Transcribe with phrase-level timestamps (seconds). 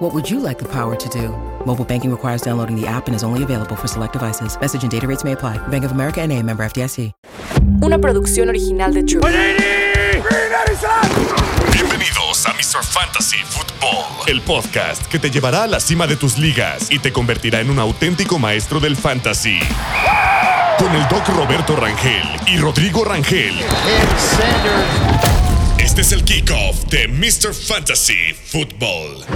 [0.00, 1.28] What would you like the power to do?
[1.66, 4.58] Mobile banking requires downloading the app and is only available for select devices.
[4.58, 5.58] Message and data rates may apply.
[5.68, 7.12] Bank of America and a member FDIC.
[7.82, 9.20] Una producción original de True.
[11.70, 12.82] Bienvenidos a Mr.
[12.82, 17.12] Fantasy Football, el podcast que te llevará a la cima de tus ligas y te
[17.12, 19.58] convertirá en un auténtico maestro del fantasy.
[20.78, 23.54] Con el doc Roberto Rangel y Rodrigo Rangel.
[25.76, 27.52] Este es el kickoff de Mr.
[27.52, 29.26] Fantasy Football.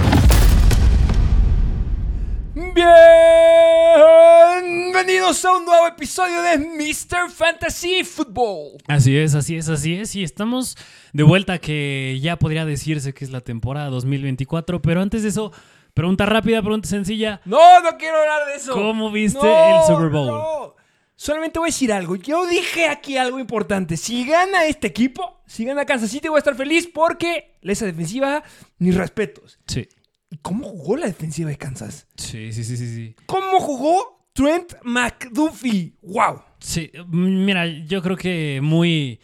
[4.85, 7.31] Bienvenidos a un nuevo episodio de Mr.
[7.31, 8.79] Fantasy Football.
[8.87, 10.13] Así es, así es, así es.
[10.13, 10.75] Y estamos
[11.13, 14.81] de vuelta que ya podría decirse que es la temporada 2024.
[14.81, 15.53] Pero antes de eso,
[15.93, 17.39] pregunta rápida, pregunta sencilla.
[17.45, 18.73] No, no quiero hablar de eso.
[18.73, 20.27] ¿Cómo viste No, el Super Bowl?
[20.27, 20.75] no.
[21.15, 22.17] Solamente voy a decir algo.
[22.17, 23.95] Yo dije aquí algo importante.
[23.95, 28.43] Si gana este equipo, si gana Kansas City, voy a estar feliz porque esa defensiva,
[28.79, 29.57] mis respetos.
[29.65, 29.87] Sí.
[30.35, 32.07] ¿Y cómo jugó la defensiva de Kansas?
[32.17, 33.15] Sí, sí, sí, sí, sí.
[33.25, 35.93] ¿Cómo jugó Trent McDuffie?
[36.01, 36.41] ¡Wow!
[36.59, 39.21] Sí, mira, yo creo que muy...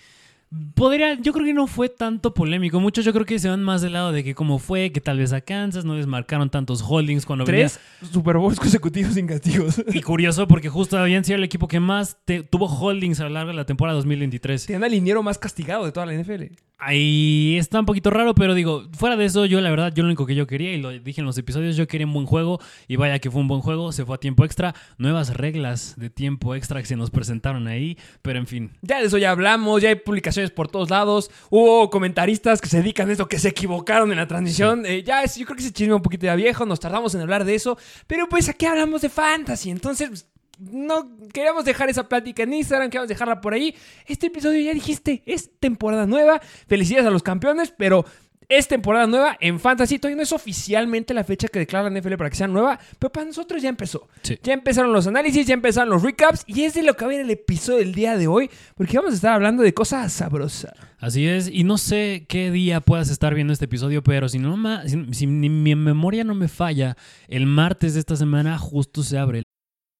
[0.75, 2.79] Podría, yo creo que no fue tanto polémico.
[2.81, 5.17] Muchos yo creo que se van más del lado de que como fue, que tal
[5.17, 7.79] vez a Kansas no les marcaron tantos holdings cuando venía- Tres
[8.11, 9.81] Super Bowls consecutivos sin castigos.
[9.93, 13.29] Y curioso porque justo habían sido el equipo que más te- tuvo holdings a lo
[13.29, 14.65] largo de la temporada 2023.
[14.65, 16.51] Tiene al liniero más castigado de toda la NFL.
[16.83, 20.07] Ahí está un poquito raro, pero digo, fuera de eso, yo la verdad, yo lo
[20.07, 22.59] único que yo quería, y lo dije en los episodios, yo quería un buen juego,
[22.87, 26.09] y vaya que fue un buen juego, se fue a tiempo extra, nuevas reglas de
[26.09, 28.71] tiempo extra que se nos presentaron ahí, pero en fin.
[28.81, 31.29] Ya de eso ya hablamos, ya hay publicaciones por todos lados.
[31.51, 34.83] Hubo comentaristas que se dedican a esto, que se equivocaron en la transmisión.
[34.87, 37.21] Eh, ya es, yo creo que ese chisme un poquito ya viejo, nos tardamos en
[37.21, 37.77] hablar de eso.
[38.07, 40.25] Pero pues aquí hablamos de fantasy, entonces pues,
[40.71, 43.75] no queríamos dejar esa plática en Instagram, queríamos dejarla por ahí.
[44.07, 46.41] Este episodio ya dijiste, es temporada nueva.
[46.67, 48.05] Felicidades a los campeones, pero
[48.51, 49.97] es temporada nueva en Fantasy.
[49.97, 53.11] Todavía no es oficialmente la fecha que declara la NFL para que sea nueva, pero
[53.11, 54.07] para nosotros ya empezó.
[54.23, 54.37] Sí.
[54.43, 57.15] Ya empezaron los análisis, ya empezaron los recaps y es de lo que va a
[57.15, 60.73] ver el episodio del día de hoy, porque vamos a estar hablando de cosas sabrosas.
[60.99, 64.57] Así es, y no sé qué día puedas estar viendo este episodio, pero si, no
[64.85, 66.97] si, si mi memoria no me falla,
[67.27, 69.43] el martes de esta semana justo se abre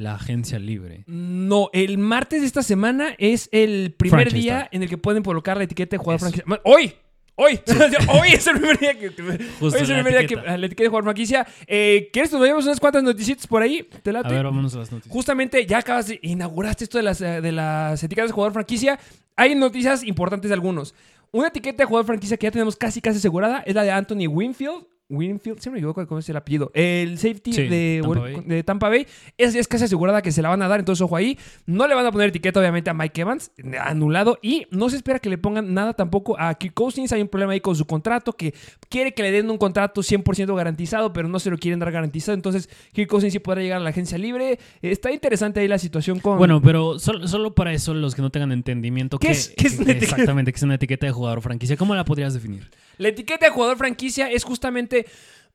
[0.00, 1.04] La agencia libre.
[1.06, 4.68] No, el martes de esta semana es el primer Franchise día tag.
[4.72, 6.30] en el que pueden colocar la etiqueta de jugador Eso.
[6.42, 6.60] franquicia.
[6.64, 6.92] ¡Hoy!
[7.36, 7.58] ¡Hoy!
[8.20, 9.08] hoy es el primer día que.
[9.10, 11.46] Justo hoy es el primer día que la etiqueta de jugador franquicia.
[11.66, 13.88] Eh, ¿Quieres que nos vayamos unas cuantas noticias por ahí?
[14.02, 14.34] ¿Te A late?
[14.34, 15.12] ver, vámonos a las noticias.
[15.12, 18.98] Justamente ya acabas de inauguraste esto de las, eh, de las etiquetas de jugador franquicia.
[19.36, 20.94] Hay noticias importantes de algunos.
[21.32, 24.26] Una etiqueta de jugador franquicia que ya tenemos casi casi asegurada es la de Anthony
[24.28, 24.84] Winfield.
[25.10, 26.70] Winfield, siempre me equivoco de cómo es el apellido.
[26.72, 28.42] El safety Sí, de, Tampa Bay.
[28.46, 29.06] de Tampa Bay.
[29.36, 31.38] Es, es casi asegurada que se la van a dar, entonces ojo ahí.
[31.66, 33.50] No le van a poner etiqueta, obviamente, a Mike Evans,
[33.80, 34.38] anulado.
[34.42, 37.12] Y no se espera que le pongan nada tampoco a Kirk Cousins.
[37.12, 38.54] Hay un problema ahí con su contrato, que
[38.88, 42.34] quiere que le den un contrato 100% garantizado, pero no se lo quieren dar garantizado.
[42.34, 44.58] Entonces, Kirk Cousins sí podrá llegar a la agencia libre.
[44.82, 46.38] Está interesante ahí la situación con.
[46.38, 49.66] Bueno, pero solo, solo para eso, los que no tengan entendimiento, ¿Qué que- es- qué
[49.66, 52.70] es una exactamente, que es una etiqueta de jugador franquicia, ¿cómo la podrías definir?
[53.00, 55.06] La etiqueta de jugador franquicia es justamente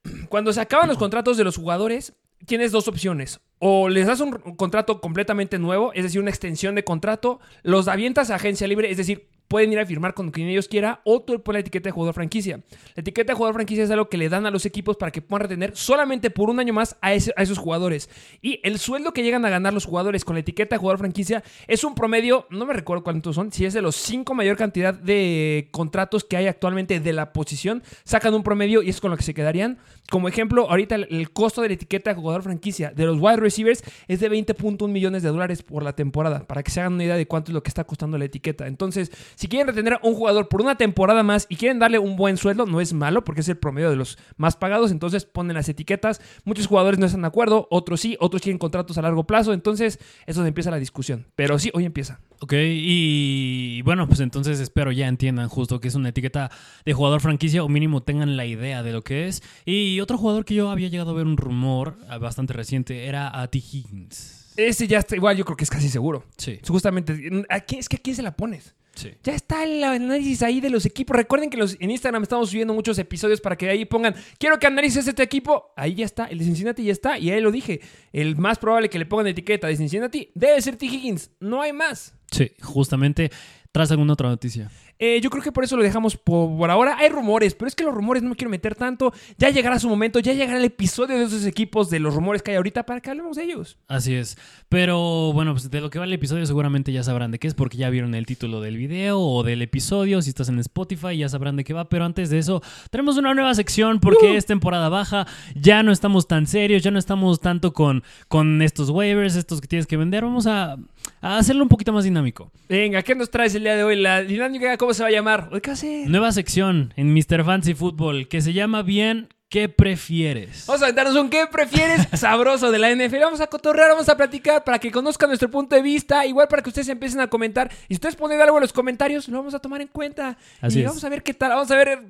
[0.29, 2.13] cuando se acaban los contratos de los jugadores,
[2.47, 3.39] tienes dos opciones.
[3.59, 8.31] O les das un contrato completamente nuevo, es decir, una extensión de contrato, los avientas
[8.31, 11.41] a agencia libre, es decir, pueden ir a firmar con quien ellos quiera o tú
[11.41, 12.61] pones la etiqueta de jugador franquicia.
[12.95, 15.21] La etiqueta de jugador franquicia es algo que le dan a los equipos para que
[15.21, 18.09] puedan retener solamente por un año más a, esos jugadores.
[18.41, 21.43] Y el sueldo que llegan a ganar los jugadores con la etiqueta de jugador franquicia
[21.67, 24.93] es un promedio, no me recuerdo cuántos son, si es de los cinco mayor cantidad
[24.93, 29.17] de contratos que hay actualmente de la posición, sacan un promedio y es con lo
[29.17, 29.77] que se quedarían.
[30.09, 33.37] Como ejemplo, ahorita el, el costo de la etiqueta de jugador franquicia de los wide
[33.37, 37.03] receivers es de 20.1 millones de dólares por la temporada, para que se hagan una
[37.03, 38.67] idea de cuánto es lo que está costando la etiqueta.
[38.67, 42.15] Entonces, Si quieren retener a un jugador por una temporada más y quieren darle un
[42.15, 44.91] buen sueldo, no es malo porque es el promedio de los más pagados.
[44.91, 46.21] Entonces ponen las etiquetas.
[46.43, 49.53] Muchos jugadores no están de acuerdo, otros sí, otros quieren contratos a largo plazo.
[49.53, 51.25] Entonces, eso es donde empieza la discusión.
[51.35, 52.19] Pero sí, hoy empieza.
[52.39, 52.53] Ok,
[52.99, 56.51] y bueno, pues entonces espero ya entiendan justo que es una etiqueta
[56.85, 59.41] de jugador franquicia o mínimo tengan la idea de lo que es.
[59.65, 63.41] Y otro jugador que yo había llegado a ver un rumor ah, bastante reciente era
[63.41, 63.57] a T.
[63.59, 64.53] Higgins.
[64.57, 66.23] Ese ya está igual, yo creo que es casi seguro.
[66.37, 67.13] Sí, Justamente,
[67.49, 68.73] ¿a quién- es que a quién se la pones.
[68.95, 69.11] Sí.
[69.23, 71.15] Ya está el análisis ahí de los equipos.
[71.15, 74.67] Recuerden que los, en Instagram estamos subiendo muchos episodios para que ahí pongan, quiero que
[74.67, 75.73] analices este equipo.
[75.75, 77.17] Ahí ya está, el de Cincinnati ya está.
[77.19, 77.81] Y ahí lo dije.
[78.13, 80.85] El más probable que le pongan etiqueta de Cincinnati debe ser T.
[80.85, 81.31] Higgins.
[81.39, 82.13] No hay más.
[82.31, 83.31] Sí, justamente.
[83.75, 84.71] ¿Tras alguna otra noticia?
[84.97, 86.95] Eh, yo creo que por eso lo dejamos por, ahora.
[86.97, 89.11] Hay rumores, pero es que los rumores no me quiero meter tanto.
[89.37, 92.51] Ya llegará su momento, ya llegará el episodio de esos equipos, de los rumores que
[92.51, 93.77] hay ahorita, para que hablemos de ellos.
[93.89, 94.37] Así es.
[94.69, 97.53] Pero bueno, pues de lo que va el episodio seguramente ya sabrán de qué es
[97.53, 100.21] porque ya vieron el título del video o del episodio.
[100.21, 101.89] Si estás en Spotify ya sabrán de qué va.
[101.89, 105.27] Pero antes de eso, tenemos una nueva sección porque es temporada baja.
[105.53, 109.67] Ya no estamos tan serios, ya no estamos tanto con, con estos waivers, estos que
[109.67, 110.23] tienes que vender.
[110.23, 110.77] Vamos a,
[111.25, 112.51] a hacerlo un poquito más dinámico.
[112.69, 113.95] Venga, ¿qué nos traes el día de hoy?
[113.95, 115.49] La dinámica, ¿cómo se va a llamar?
[115.61, 116.05] ¿Qué hace?
[116.07, 117.43] Nueva sección en Mr.
[117.43, 120.65] Fancy Football que se llama bien ¿Qué prefieres?
[120.67, 122.07] Vamos a aventarnos un ¿qué prefieres?
[122.19, 123.19] sabroso de la NFL.
[123.21, 126.25] Vamos a cotorrear, vamos a platicar para que conozcan nuestro punto de vista.
[126.25, 127.71] Igual para que ustedes empiecen a comentar.
[127.87, 130.37] Y si ustedes ponen algo en los comentarios, lo vamos a tomar en cuenta.
[130.61, 130.87] Así y es.
[130.87, 131.51] vamos a ver qué tal.
[131.51, 132.01] Vamos a ver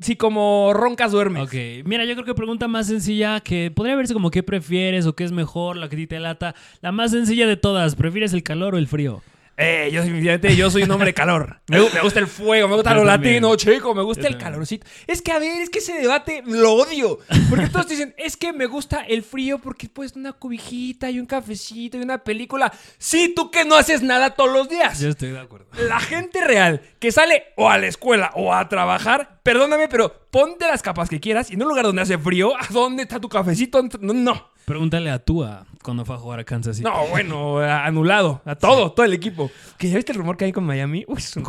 [0.00, 1.42] si como roncas duermes.
[1.42, 5.14] Ok, mira, yo creo que pregunta más sencilla que podría verse como qué prefieres o
[5.14, 6.54] qué es mejor, la que te lata.
[6.80, 9.22] La más sencilla de todas, ¿prefieres el calor o el frío?
[9.62, 10.02] Eh, yo,
[10.48, 11.60] yo soy un hombre de calor.
[11.68, 13.42] Me, gu- me gusta el fuego, me gusta Yo lo también.
[13.42, 14.52] latino, chico, me gusta Yo el también.
[14.52, 14.86] calorcito.
[15.06, 17.18] Es que, a ver, es que ese debate lo odio.
[17.50, 21.26] Porque todos dicen, es que me gusta el frío porque pues una cobijita y un
[21.26, 22.72] cafecito y una película.
[22.96, 24.98] Sí, tú que no haces nada todos los días.
[24.98, 25.66] Yo estoy de acuerdo.
[25.86, 30.66] La gente real que sale o a la escuela o a trabajar, perdóname, pero ponte
[30.66, 33.28] las capas que quieras y en un lugar donde hace frío, ¿a dónde está tu
[33.28, 33.82] cafecito?
[34.00, 36.88] No, no, Pregúntale a Tua cuando fue a jugar a Kansas City.
[36.88, 39.50] no, bueno, anulado, a todo, todo el equipo.
[39.76, 41.04] ¿Que ya viste el rumor que hay con Miami?
[41.08, 41.42] Uy, es un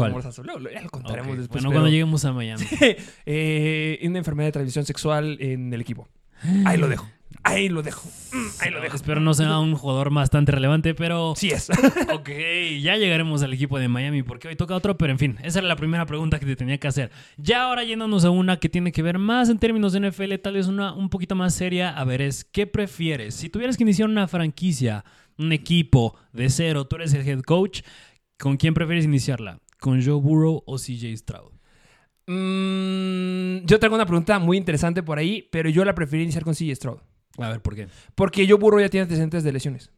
[0.57, 1.61] luego ya lo contaremos después.
[1.61, 2.65] Bueno, pero- cuando lleguemos a Miami.
[3.27, 6.07] eh, una enfermedad de transmisión sexual en el equipo.
[6.65, 7.07] Ahí lo dejo.
[7.43, 8.07] Ahí lo dejo.
[8.31, 8.95] Mm, Ahí lo dejo.
[8.95, 11.33] Espero no sea un jugador bastante relevante, pero...
[11.35, 11.69] Sí es.
[12.13, 12.29] Ok,
[12.81, 15.67] ya llegaremos al equipo de Miami porque hoy toca otro, pero en fin, esa era
[15.67, 17.11] la primera pregunta que te tenía que hacer.
[17.37, 20.53] Ya ahora yéndonos a una que tiene que ver más en términos de NFL, tal
[20.53, 21.89] vez una un poquito más seria.
[21.89, 23.35] A ver, es ¿qué prefieres?
[23.35, 25.03] Si tuvieras que iniciar una franquicia,
[25.37, 27.81] un equipo de cero, tú eres el head coach,
[28.37, 29.59] ¿con quién prefieres iniciarla?
[29.79, 31.53] ¿Con Joe Burrow o CJ Stroud?
[32.27, 36.53] Mm, yo tengo una pregunta muy interesante por ahí, pero yo la preferí iniciar con
[36.53, 36.99] CJ Stroud.
[37.43, 37.87] A ver, ¿por qué?
[38.15, 39.91] Porque Joe Burrow ya tiene antecedentes de lesiones.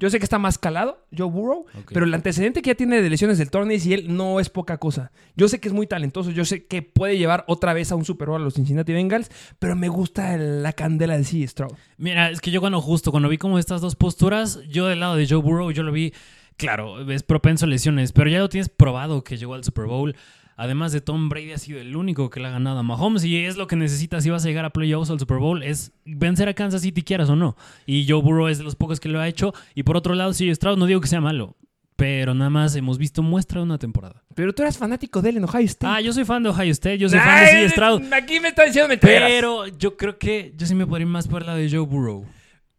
[0.00, 3.10] Yo sé que está más calado, Joe Burrow, pero el antecedente que ya tiene de
[3.10, 5.10] lesiones del torneo y él no es poca cosa.
[5.34, 8.04] Yo sé que es muy talentoso, yo sé que puede llevar otra vez a un
[8.04, 9.28] Super Bowl a los Cincinnati Bengals,
[9.58, 11.72] pero me gusta la candela de CJ Stroud.
[11.96, 15.16] Mira, es que yo cuando justo, cuando vi como estas dos posturas, yo del lado
[15.16, 16.14] de Joe Burrow, yo lo vi,
[16.56, 20.14] claro, es propenso a lesiones, pero ya lo tienes probado que llegó al Super Bowl.
[20.58, 23.44] Además de Tom Brady ha sido el único que le ha ganado a Mahomes y
[23.44, 25.92] es lo que necesitas si vas a llegar a playoffs o al Super Bowl, es
[26.04, 27.56] vencer a Kansas City quieras o no.
[27.86, 29.54] Y Joe Burrow es de los pocos que lo ha hecho.
[29.76, 31.54] Y por otro lado, si Stroud no digo que sea malo,
[31.94, 34.24] pero nada más hemos visto muestra de una temporada.
[34.34, 35.94] Pero tú eras fanático de él en Ohio State.
[35.94, 38.12] Ah, yo soy fan de Ohio State, yo soy fan de CJ Stroud.
[38.12, 39.30] Aquí me está diciendo mentiras.
[39.30, 41.86] Pero yo creo que yo sí me podría ir más por el lado de Joe
[41.86, 42.26] Burrow.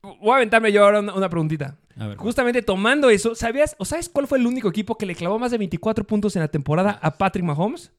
[0.02, 1.78] Voy a aventarme yo ahora una, una preguntita.
[2.08, 2.18] Ver.
[2.18, 5.52] Justamente tomando eso, ¿sabías o sabes cuál fue el único equipo que le clavó más
[5.52, 7.92] de 24 puntos en la temporada a Patrick Mahomes?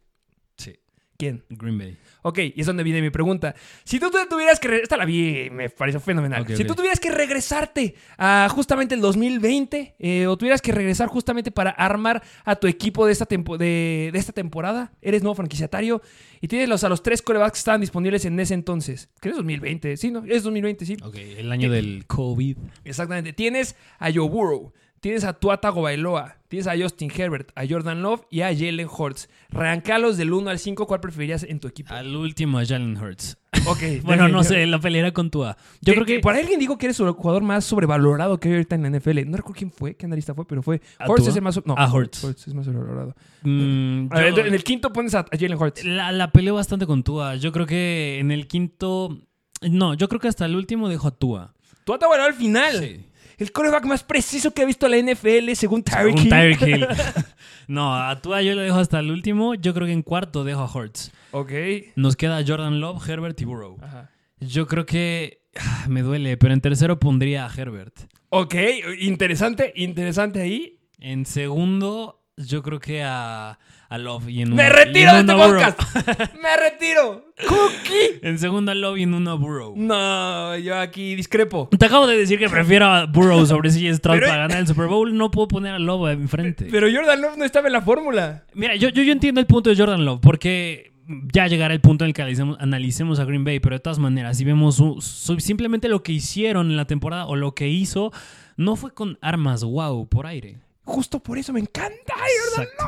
[1.21, 1.45] ¿Quién?
[1.51, 1.97] Green Bay.
[2.23, 3.55] Ok, y es donde viene mi pregunta.
[3.85, 4.77] Si tú tuvieras que...
[4.79, 6.45] Esta la vi me pareció fenomenal.
[6.57, 11.51] Si tú tuvieras que regresarte a justamente el 2020 eh, o tuvieras que regresar justamente
[11.51, 16.03] para armar a tu equipo de esta, tempo- de, de esta temporada, eres nuevo franquiciatario
[16.41, 19.09] y tienes los, a los tres corebacks que estaban disponibles en ese entonces.
[19.21, 20.25] Que es 2020, sí, ¿no?
[20.27, 20.97] Es 2020, sí.
[21.03, 22.57] Ok, el año del COVID.
[22.85, 23.33] Exactamente.
[23.33, 28.23] Tienes a Joe Burrow, tienes a Tua Tagovailoa, tienes a Justin Herbert, a Jordan Love
[28.31, 29.29] y a Jalen Hurts.
[29.51, 31.93] Rancalos del 1 al 5, ¿cuál preferirías en tu equipo?
[31.95, 33.37] Al último, a Jalen Hurts.
[33.67, 33.79] Ok.
[34.05, 35.57] Bueno, no sé, la peleará con Tua.
[35.81, 36.21] Yo creo que.
[36.21, 38.91] Por ahí alguien dijo que eres el jugador más sobrevalorado que hay ahorita en la
[38.99, 39.27] NFL.
[39.29, 40.81] No recuerdo quién fue, qué analista fue, pero fue.
[40.99, 41.31] ¿A Hurts Tua?
[41.31, 41.61] es el más.
[41.67, 42.25] No, A Hurts.
[42.25, 43.15] es más sobrevalorado.
[43.43, 45.85] mm, A ver, yo- en el quinto pones a, Jalen Hurts.
[45.85, 47.37] la, la peleo bastante con Tua.
[47.37, 49.19] Yo creo que en el quinto.
[49.63, 51.55] No, yo creo que hasta el último dejo a Tua.
[51.85, 52.79] Tua Tagovailoa al final.
[52.79, 53.05] Sí.
[53.41, 56.29] El coreback más preciso que ha visto la NFL según Tyreek Hill.
[56.29, 56.87] Tyreek Hill.
[57.69, 59.55] no, a Tua yo lo dejo hasta el último.
[59.55, 61.11] Yo creo que en cuarto dejo a Hurts.
[61.31, 61.53] Ok.
[61.97, 63.79] Nos queda Jordan Love, Herbert y Burrow.
[63.83, 64.11] Ajá.
[64.41, 65.43] Yo creo que.
[65.57, 67.99] ah, Me duele, pero en tercero pondría a Herbert.
[68.29, 68.55] Ok,
[69.01, 70.79] interesante, interesante ahí.
[70.99, 73.59] En segundo, yo creo que a,
[73.91, 75.81] a Love y en ¡Me una- y retiro de este podcast!
[76.43, 77.27] ¡Me retiro!
[77.47, 78.21] ¡Cookie!
[78.23, 79.75] En segunda Love y en una Burrow.
[79.77, 81.69] No, yo aquí discrepo.
[81.77, 84.67] Te acabo de decir que prefiero a Burrow sobre CJ Stroud Pero- para ganar el
[84.67, 85.15] Super Bowl.
[85.17, 86.69] No puedo poner a Love enfrente.
[86.71, 88.45] Pero Jordan Love no estaba en la fórmula.
[88.55, 90.93] Mira, yo, yo, yo entiendo el punto de Jordan Love, porque
[91.33, 93.99] ya llegará el punto en el que analicemos, analicemos a Green Bay, pero de todas
[93.99, 95.01] maneras, si vemos su-
[95.41, 98.13] simplemente lo que hicieron en la temporada o lo que hizo,
[98.57, 100.59] no fue con armas wow por aire.
[100.85, 102.85] Justo por eso me encanta Jordan Exacto.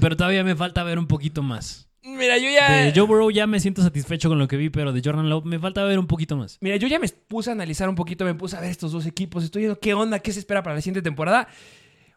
[0.00, 1.88] Pero todavía me falta ver un poquito más.
[2.02, 2.70] Mira, yo ya.
[2.84, 5.44] De Joe Burrow ya me siento satisfecho con lo que vi, pero de Jordan Love
[5.44, 6.56] me falta ver un poquito más.
[6.60, 9.04] Mira, yo ya me puse a analizar un poquito, me puse a ver estos dos
[9.04, 9.44] equipos.
[9.44, 11.48] Estoy viendo qué onda, qué se espera para la siguiente temporada.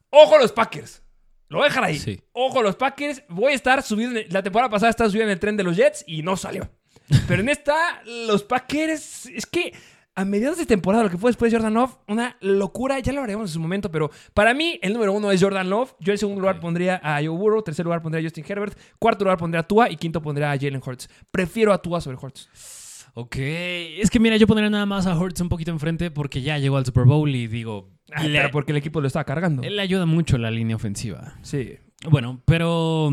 [0.10, 1.02] Ojo a los Packers.
[1.50, 2.00] Lo voy a dejar ahí.
[2.00, 2.22] Sí.
[2.32, 3.24] Ojo a los Packers.
[3.28, 4.12] Voy a estar subido.
[4.12, 6.38] en el- la temporada pasada estaba subido en el tren de los Jets y no
[6.38, 6.70] salió.
[7.28, 9.26] Pero en esta, los Packers.
[9.26, 9.74] Es que
[10.16, 13.00] a mediados de temporada, lo que fue después de Jordan Love, una locura.
[13.00, 15.96] Ya lo hablaremos en su momento, pero para mí, el número uno es Jordan Love.
[16.00, 17.62] Yo en segundo lugar pondría a Joe Burrow.
[17.62, 18.78] Tercer lugar pondría a Justin Herbert.
[19.00, 19.90] Cuarto lugar pondría a Tua.
[19.90, 21.10] Y quinto pondría a Jalen Hurts.
[21.32, 22.50] Prefiero a Tua sobre Hurts.
[23.14, 26.58] Ok, es que mira, yo pondría nada más a Hurts un poquito enfrente porque ya
[26.58, 27.90] llegó al Super Bowl y digo,
[28.22, 29.64] le, pero porque el equipo lo estaba cargando.
[29.64, 31.36] él le ayuda mucho la línea ofensiva.
[31.42, 31.78] Sí.
[32.10, 33.12] Bueno, pero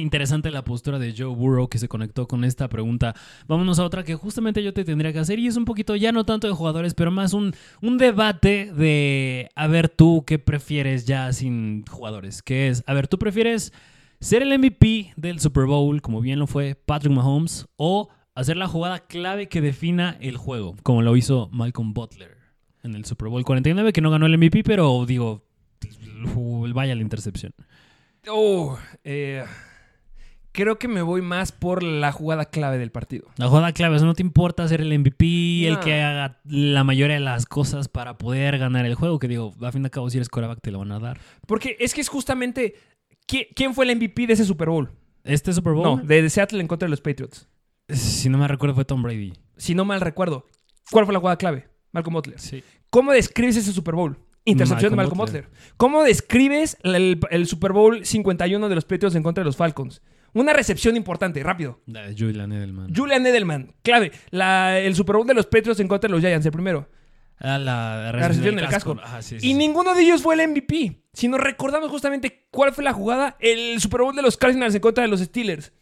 [0.00, 3.14] interesante la postura de Joe Burrow que se conectó con esta pregunta.
[3.46, 6.12] Vámonos a otra que justamente yo te tendría que hacer y es un poquito ya
[6.12, 11.06] no tanto de jugadores, pero más un, un debate de a ver tú qué prefieres
[11.06, 13.72] ya sin jugadores, que es, a ver, tú prefieres
[14.20, 18.68] ser el MVP del Super Bowl, como bien lo fue Patrick Mahomes, o hacer la
[18.68, 22.36] jugada clave que defina el juego, como lo hizo Malcolm Butler
[22.82, 25.44] en el Super Bowl 49, que no ganó el MVP, pero digo,
[26.74, 27.54] vaya la intercepción.
[28.28, 29.44] Oh, eh,
[30.52, 33.26] creo que me voy más por la jugada clave del partido.
[33.36, 36.84] La jugada clave, o sea, no te importa ser el MVP, el que haga la
[36.84, 40.08] mayoría de las cosas para poder ganar el juego, que digo, a fin de cabo
[40.10, 41.20] si eres coreback te lo van a dar.
[41.46, 42.74] Porque es que es justamente.
[43.28, 44.90] ¿qui- ¿Quién fue el MVP de ese Super Bowl?
[45.24, 47.46] Este Super Bowl, No, de Seattle en contra de los Patriots.
[47.88, 49.32] si no me recuerdo, fue Tom Brady.
[49.56, 50.46] Si no mal recuerdo.
[50.90, 51.68] ¿Cuál fue la jugada clave?
[51.92, 52.38] Malcolm Butler.
[52.40, 52.62] Sí.
[52.88, 54.18] ¿Cómo describes ese Super Bowl?
[54.44, 55.44] Intercepción Malcolm de Malcolm Butler.
[55.48, 55.74] Butler.
[55.76, 60.02] ¿Cómo describes el, el Super Bowl 51 de los Patriots en contra de los Falcons?
[60.32, 61.80] Una recepción importante, rápido.
[61.86, 62.94] La de Julian Edelman.
[62.94, 64.12] Julian Edelman, clave.
[64.30, 66.88] La- el Super Bowl de los Patriots en contra de los Giants, el primero.
[67.38, 68.96] Ah, la, La recepción del casco.
[69.20, 69.54] Sí, Y sí.
[69.54, 71.02] ninguno de ellos fue el MVP.
[71.14, 74.80] Si nos recordamos justamente cuál fue la jugada, el Super Bowl de los Cardinals en
[74.80, 75.72] contra de los Steelers.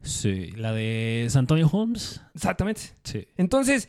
[0.00, 2.20] Sí, la de San Antonio Holmes.
[2.34, 2.82] Exactamente.
[3.02, 3.26] Sí.
[3.36, 3.88] Entonces,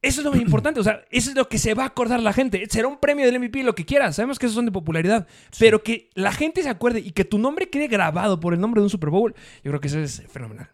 [0.00, 0.80] eso es lo más importante.
[0.80, 2.64] O sea, eso es lo que se va a acordar la gente.
[2.70, 4.16] Será un premio del MVP, lo que quieras.
[4.16, 5.26] Sabemos que esos son de popularidad.
[5.58, 8.80] Pero que la gente se acuerde y que tu nombre quede grabado por el nombre
[8.80, 10.70] de un Super Bowl, yo creo que eso es fenomenal.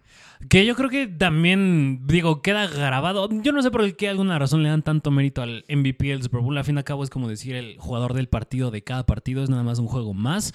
[0.49, 3.29] Que yo creo que también, digo, queda grabado.
[3.43, 6.41] Yo no sé por qué alguna razón le dan tanto mérito al MVP del Super
[6.41, 6.59] Bowl.
[6.59, 9.43] Al fin y al cabo es como decir el jugador del partido de cada partido.
[9.43, 10.53] Es nada más un juego más.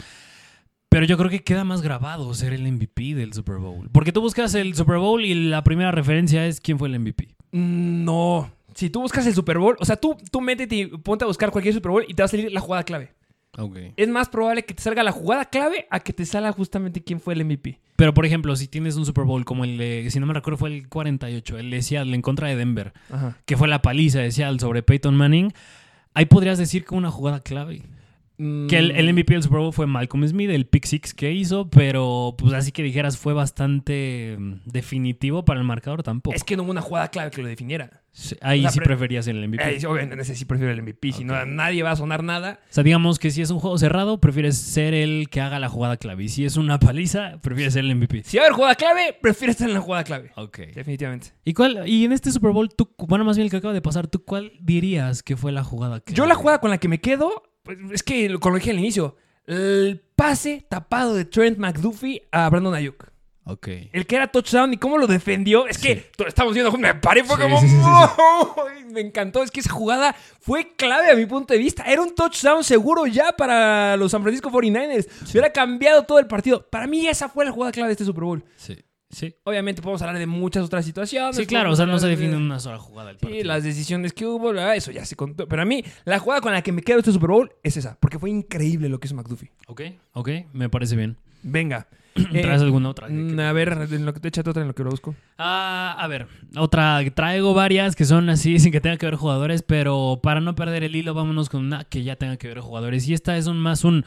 [0.89, 3.89] Pero yo creo que queda más grabado ser el MVP del Super Bowl.
[3.91, 7.35] Porque tú buscas el Super Bowl y la primera referencia es quién fue el MVP.
[7.51, 8.51] Mm, No.
[8.79, 11.51] Si tú buscas el Super Bowl, o sea, tú, tú métete y ponte a buscar
[11.51, 13.13] cualquier Super Bowl y te va a salir la jugada clave.
[13.97, 17.19] Es más probable que te salga la jugada clave a que te salga justamente quién
[17.19, 17.77] fue el MVP.
[17.97, 20.57] Pero por ejemplo, si tienes un Super Bowl como el de, si no me recuerdo,
[20.57, 23.37] fue el 48, el de Seattle en contra de Denver, Ajá.
[23.45, 25.51] que fue la paliza de Seattle sobre Peyton Manning,
[26.13, 27.81] ahí podrías decir que una jugada clave.
[28.69, 31.69] Que el, el MVP del Super Bowl fue Malcolm Smith, el pick six que hizo,
[31.69, 36.35] pero pues así que dijeras fue bastante mm, definitivo para el marcador tampoco.
[36.35, 38.01] Es que no hubo una jugada clave que lo definiera.
[38.11, 39.63] Sí, Ahí o sea, sí pre- preferías el MVP.
[39.77, 41.11] Eh, obviamente, en ese sí prefiero el MVP.
[41.11, 42.59] Si no, nadie va a sonar nada.
[42.69, 45.69] O sea, digamos que si es un juego cerrado, prefieres ser el que haga la
[45.69, 46.23] jugada clave.
[46.23, 48.23] Y si es una paliza, prefieres ser el MVP.
[48.23, 50.31] Si va a haber jugada clave, prefiero estar en la jugada clave.
[50.37, 50.59] Ok.
[50.73, 51.33] Definitivamente.
[51.45, 51.87] ¿Y cuál?
[51.87, 54.23] Y en este Super Bowl, tú, bueno, más bien el que acaba de pasar, ¿tú
[54.23, 56.15] cuál dirías que fue la jugada clave?
[56.17, 57.43] Yo la jugada con la que me quedo,
[57.91, 59.15] es que lo como lo dije al inicio,
[59.47, 63.07] el pase tapado de Trent McDuffie a Brandon Ayuk.
[63.45, 63.67] Ok.
[63.93, 65.65] El que era touchdown y cómo lo defendió.
[65.65, 66.23] Es que Sí.
[66.27, 67.35] estamos viendo, me paré, fue.
[68.91, 69.41] Me encantó.
[69.43, 71.83] Es que esa jugada fue clave a mi punto de vista.
[71.83, 75.07] Era un touchdown seguro ya para los San Francisco 49ers.
[75.25, 76.67] Se hubiera cambiado todo el partido.
[76.69, 78.43] Para mí, esa fue la jugada clave de este Super Bowl.
[78.55, 78.77] Sí.
[79.09, 79.35] Sí.
[79.43, 81.35] Obviamente, podemos hablar de muchas otras situaciones.
[81.35, 83.43] Sí, claro, o sea, no se define en una sola jugada Sí, partido.
[83.45, 85.47] las decisiones que hubo, la- eso ya se contó.
[85.47, 87.97] Pero a mí, la jugada con la que me quedo este Super Bowl es esa,
[87.99, 89.51] porque fue increíble lo que hizo McDuffie.
[89.67, 89.81] Ok,
[90.13, 91.17] ok, me parece bien.
[91.43, 91.87] Venga.
[92.33, 93.07] Eh, ¿Traes alguna otra?
[93.09, 95.15] mm, a ver, en lo que te otra en lo que lo busco.
[95.37, 99.63] Ah, a ver, otra, traigo varias que son así sin que tenga que ver jugadores,
[99.63, 103.07] pero para no perder el hilo, vámonos con una que ya tenga que ver jugadores.
[103.07, 104.03] Y esta es un más un,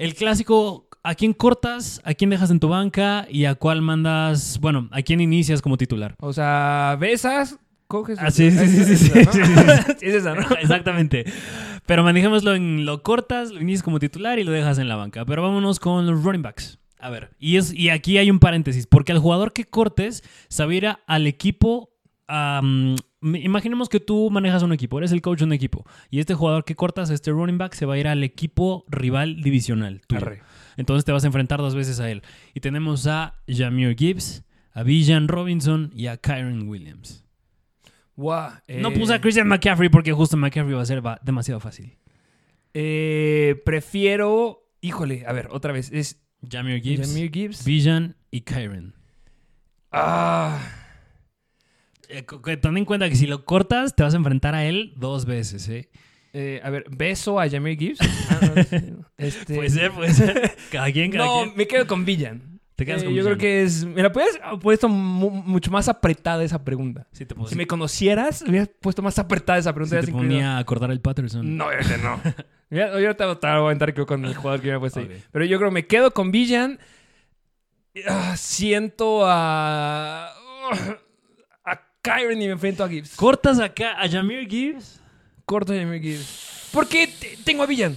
[0.00, 4.58] el clásico, ¿a quién cortas, a quién dejas en tu banca y a cuál mandas,
[4.60, 6.14] bueno, a quién inicias como titular?
[6.20, 8.18] O sea, besas, coges.
[8.20, 10.42] Ah, sí, sí, sí, sí, Es sí, esa, ¿no?
[10.60, 11.24] Exactamente.
[11.86, 15.24] Pero manejémoslo en lo cortas, lo inicias como titular y lo dejas en la banca.
[15.24, 16.78] Pero vámonos con los running backs.
[16.98, 20.22] A ver, y, es, y aquí hay un paréntesis, porque al jugador que cortes
[20.86, 21.90] a- al equipo.
[22.28, 26.34] am, imaginemos que tú manejas un equipo, eres el coach de un equipo, y este
[26.34, 30.00] jugador que cortas, este running back, se va a ir al equipo rival divisional.
[30.06, 30.26] tuyo.
[30.76, 32.22] Entonces te vas a enfrentar dos veces a él.
[32.54, 37.24] Y tenemos a Jameer Gibbs, a Villan Robinson y a Kyron Williams.
[38.16, 41.96] Guau, No eh, puse a Christian McCaffrey porque justo McCaffrey va a ser demasiado fácil.
[42.74, 44.68] eh, prefiero.
[44.80, 45.90] Híjole, a ver, otra vez.
[45.92, 47.64] Es Jameer Gibbs, Jameer Gibbs.
[47.64, 48.94] Villan y Kyron.
[49.92, 50.58] Ah.
[52.12, 55.24] Eh, ten en cuenta que si lo cortas, te vas a enfrentar a él dos
[55.26, 55.88] veces, ¿eh?
[56.32, 57.98] Eh, a ver, beso a Jameer Gibbs.
[58.30, 58.76] Ah, no, sí,
[59.18, 60.56] este, Puede ser, puede ser.
[60.70, 61.56] Cada quien, cada No, quien.
[61.56, 62.60] me quedo con Villan.
[62.76, 63.84] Te quedas Eh, con Yo creo que es.
[63.84, 67.06] Me la puedes puesto mu- mucho más apretada esa pregunta.
[67.12, 69.96] Si te, pos- Si me conocieras, me hubieras puesto más apretada esa si pregunta.
[69.96, 71.56] te hubieras incluido- ponía a cortar el Patterson.
[71.56, 72.20] No, obviamente no.
[72.70, 75.10] Mira, yo ahorita voy a aventar creo, con el jugador que me ha puesto ahí.
[75.32, 76.78] Pero yo creo que me quedo con Villan.
[78.08, 80.30] Ah, siento a.
[82.02, 83.14] Kyron y me enfrento a Gibbs.
[83.16, 85.00] ¿Cortas acá a Jameer Gibbs?
[85.44, 86.68] Corto a Jameer Gibbs.
[86.72, 87.96] Porque te- tengo a Villan.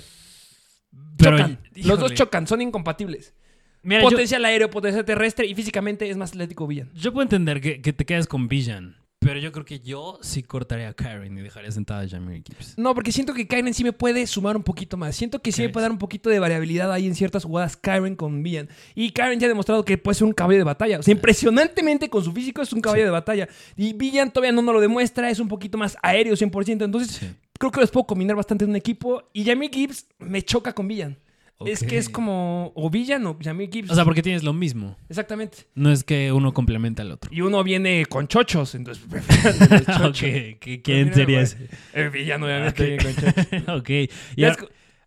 [1.17, 1.59] Pero, chocan.
[1.75, 2.15] Los dos híjole.
[2.15, 3.33] chocan, son incompatibles.
[3.81, 6.89] Mira, yo- potencial aéreo, potencial terrestre y físicamente es más atlético Villan.
[6.93, 10.43] Yo puedo entender que, que te quedes con Villan, pero yo creo que yo sí
[10.43, 12.77] cortaría a Karen y dejaría sentada a Jameer Gibbs.
[12.77, 15.15] No, porque siento que Kyron sí me puede sumar un poquito más.
[15.15, 18.15] Siento que sí me puede dar un poquito de variabilidad ahí en ciertas jugadas Kyron
[18.15, 18.69] con Villan.
[18.95, 20.99] Y Kyron ya ha demostrado que puede ser un caballo de batalla.
[20.99, 23.47] O sea, impresionantemente con su físico es un caballo de batalla.
[23.75, 26.85] Y Villan todavía no nos lo demuestra, es un poquito más aéreo 100%.
[26.85, 27.29] Entonces, Sí.
[27.59, 29.23] creo que los puedo combinar bastante en un equipo.
[29.33, 31.17] Y Jamie Gibbs me choca con Villan.
[31.67, 33.89] Es que es como o Villan o Jamie Gibbs.
[33.91, 34.97] O sea, porque tienes lo mismo.
[35.09, 35.59] Exactamente.
[35.75, 37.29] No es que uno complementa al otro.
[37.33, 40.09] Y uno viene con chochos, entonces prefiero los chochos.
[40.09, 41.69] ok, ¿qué- ¿quién sería ese?
[41.93, 43.67] El villano obviamente viene con chochos.
[43.79, 43.89] ok.
[44.35, 44.57] Y es-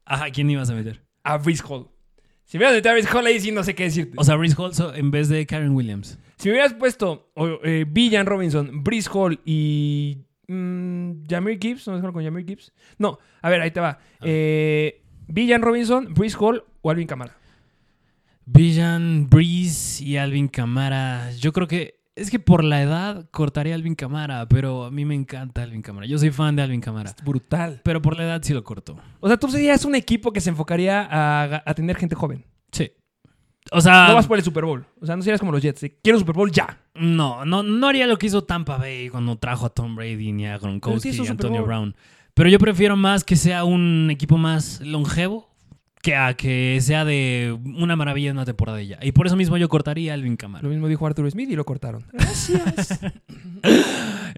[0.05, 1.03] Ajá, ¿quién ibas a meter?
[1.25, 1.89] A Brice Hall.
[2.45, 4.13] Si me hubieras metido a Brice Hall ahí sí no sé qué decirte.
[4.17, 6.17] O sea, Reese Holso en vez de Karen Williams.
[6.37, 7.33] si me hubieras puesto
[7.65, 12.73] eh, Villan Robinson, Brice Hall y mm, Jameer Gibbs, ¿no es con Jameer Gibbs?
[12.99, 13.99] No, a ver, ahí te va.
[14.23, 17.37] Eh, Villan Robinson, Brice Hall o Alvin Kamara.
[18.45, 21.33] Villan, Breeze y Alvin Camara.
[21.33, 25.05] Yo creo que es que por la edad cortaría a Alvin Camara, pero a mí
[25.05, 26.07] me encanta Alvin Camara.
[26.07, 27.15] Yo soy fan de Alvin Camara.
[27.25, 27.81] Brutal.
[27.83, 28.97] Pero por la edad sí lo corto.
[29.21, 32.45] O sea, tú serías un equipo que se enfocaría a, a tener gente joven.
[32.73, 32.91] Sí.
[33.73, 34.87] O sea, No vas por el Super Bowl.
[35.01, 35.85] O sea, no serías como los Jets.
[36.03, 36.79] Quiero Super Bowl ya.
[36.95, 40.47] no, no, no haría lo que hizo Tampa Bay cuando trajo a Tom Brady ni
[40.47, 41.65] a Gronkowski y Antonio.
[41.65, 41.95] Brown.
[42.37, 45.49] Pero yo prefiero más que sea un equipo más longevo
[46.03, 48.99] que a que sea de una maravilla en una temporada y ya.
[49.03, 50.63] Y por eso mismo yo cortaría a Alvin Camara.
[50.63, 52.05] Lo mismo dijo Arthur Smith y lo cortaron.
[52.13, 53.01] Gracias.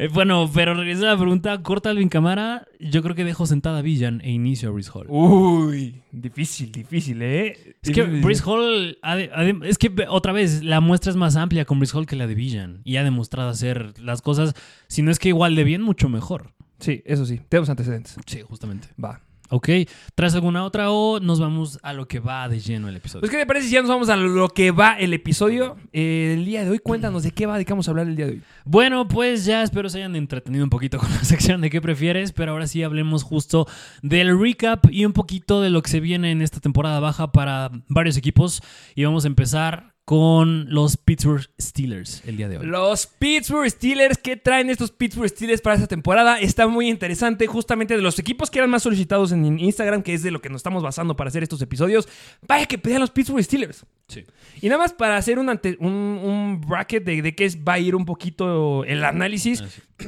[0.00, 3.80] Eh, bueno, pero regresando a la pregunta, corta Alvin Camara, yo creo que dejo sentada
[3.80, 5.06] a Villan e inicio a Brice Hall.
[5.08, 7.74] Uy, difícil, difícil, ¿eh?
[7.82, 8.04] Es que.
[8.04, 11.64] Brice Hall, ha de- ha de- es que otra vez, la muestra es más amplia
[11.64, 12.80] con Brice Hall que la de Villan.
[12.84, 14.54] Y ha demostrado hacer las cosas,
[14.87, 16.52] si no es que igual de bien, mucho mejor.
[16.79, 17.41] Sí, eso sí.
[17.49, 18.17] Tenemos antecedentes.
[18.27, 18.88] Sí, justamente.
[19.03, 19.21] Va.
[19.51, 19.71] Ok,
[20.14, 23.21] ¿traes alguna otra o nos vamos a lo que va de lleno el episodio?
[23.21, 25.79] Pues, ¿qué te parece si ya nos vamos a lo que va el episodio?
[25.95, 28.17] Eh, el día de hoy, cuéntanos de qué va, de qué vamos a hablar el
[28.17, 28.43] día de hoy.
[28.67, 32.33] Bueno, pues ya espero se hayan entretenido un poquito con la sección de qué prefieres,
[32.33, 33.67] pero ahora sí hablemos justo
[34.03, 37.71] del recap y un poquito de lo que se viene en esta temporada baja para
[37.88, 38.61] varios equipos.
[38.95, 42.64] Y vamos a empezar con los Pittsburgh Steelers el día de hoy.
[42.64, 46.40] Los Pittsburgh Steelers, ¿qué traen estos Pittsburgh Steelers para esta temporada?
[46.40, 50.23] Está muy interesante, justamente de los equipos que eran más solicitados en Instagram, que es
[50.23, 52.09] de lo que nos estamos basando para hacer estos episodios.
[52.47, 53.85] Vaya que pedían los Pittsburgh Steelers.
[54.09, 54.25] Sí.
[54.62, 57.75] Y nada más para hacer un, ante- un, un bracket de, de qué es- va
[57.75, 59.61] a ir un poquito el análisis.
[59.61, 60.07] Ah, sí.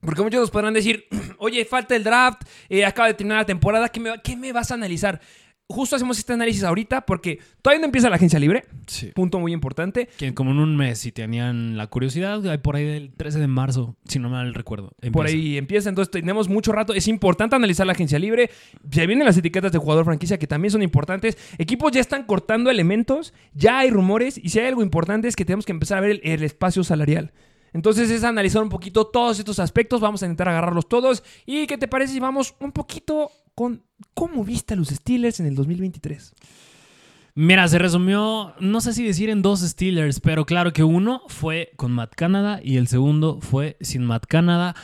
[0.00, 1.04] Porque muchos nos podrán decir,
[1.38, 4.70] oye, falta el draft, eh, acaba de terminar la temporada, ¿qué me, qué me vas
[4.70, 5.20] a analizar?
[5.66, 9.12] Justo hacemos este análisis ahorita porque todavía no empieza la agencia libre, Sí.
[9.14, 10.10] punto muy importante.
[10.18, 13.46] Que como en un mes, si tenían la curiosidad, hay por ahí del 13 de
[13.46, 14.88] marzo, si no mal recuerdo.
[14.90, 15.28] Por empieza.
[15.28, 16.92] ahí empieza, entonces tenemos mucho rato.
[16.92, 18.50] Es importante analizar la agencia libre.
[18.90, 21.38] Se vienen las etiquetas de jugador franquicia que también son importantes.
[21.56, 25.46] Equipos ya están cortando elementos, ya hay rumores y si hay algo importante es que
[25.46, 27.32] tenemos que empezar a ver el, el espacio salarial.
[27.72, 31.24] Entonces es analizar un poquito todos estos aspectos, vamos a intentar agarrarlos todos.
[31.46, 33.82] ¿Y qué te parece si vamos un poquito con
[34.14, 36.34] cómo viste a los Steelers en el 2023?
[37.36, 41.72] Mira, se resumió, no sé si decir en dos Steelers, pero claro que uno fue
[41.76, 44.76] con Matt Canada y el segundo fue sin Matt Canada.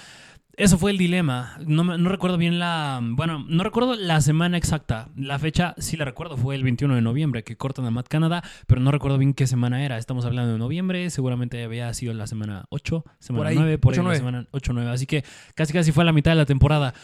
[0.56, 1.56] Eso fue el dilema.
[1.64, 3.00] No, no recuerdo bien la.
[3.02, 5.09] Bueno, no recuerdo la semana exacta.
[5.16, 8.42] La fecha sí la recuerdo, fue el 21 de noviembre que cortan a Matt Canada,
[8.66, 9.96] pero no recuerdo bien qué semana era.
[9.96, 13.94] Estamos hablando de noviembre, seguramente había sido la semana 8, semana Por ahí, 9, por
[13.94, 14.18] ahí 8, la 9.
[14.18, 14.90] semana 8, 9.
[14.90, 16.94] Así que casi casi fue la mitad de la temporada.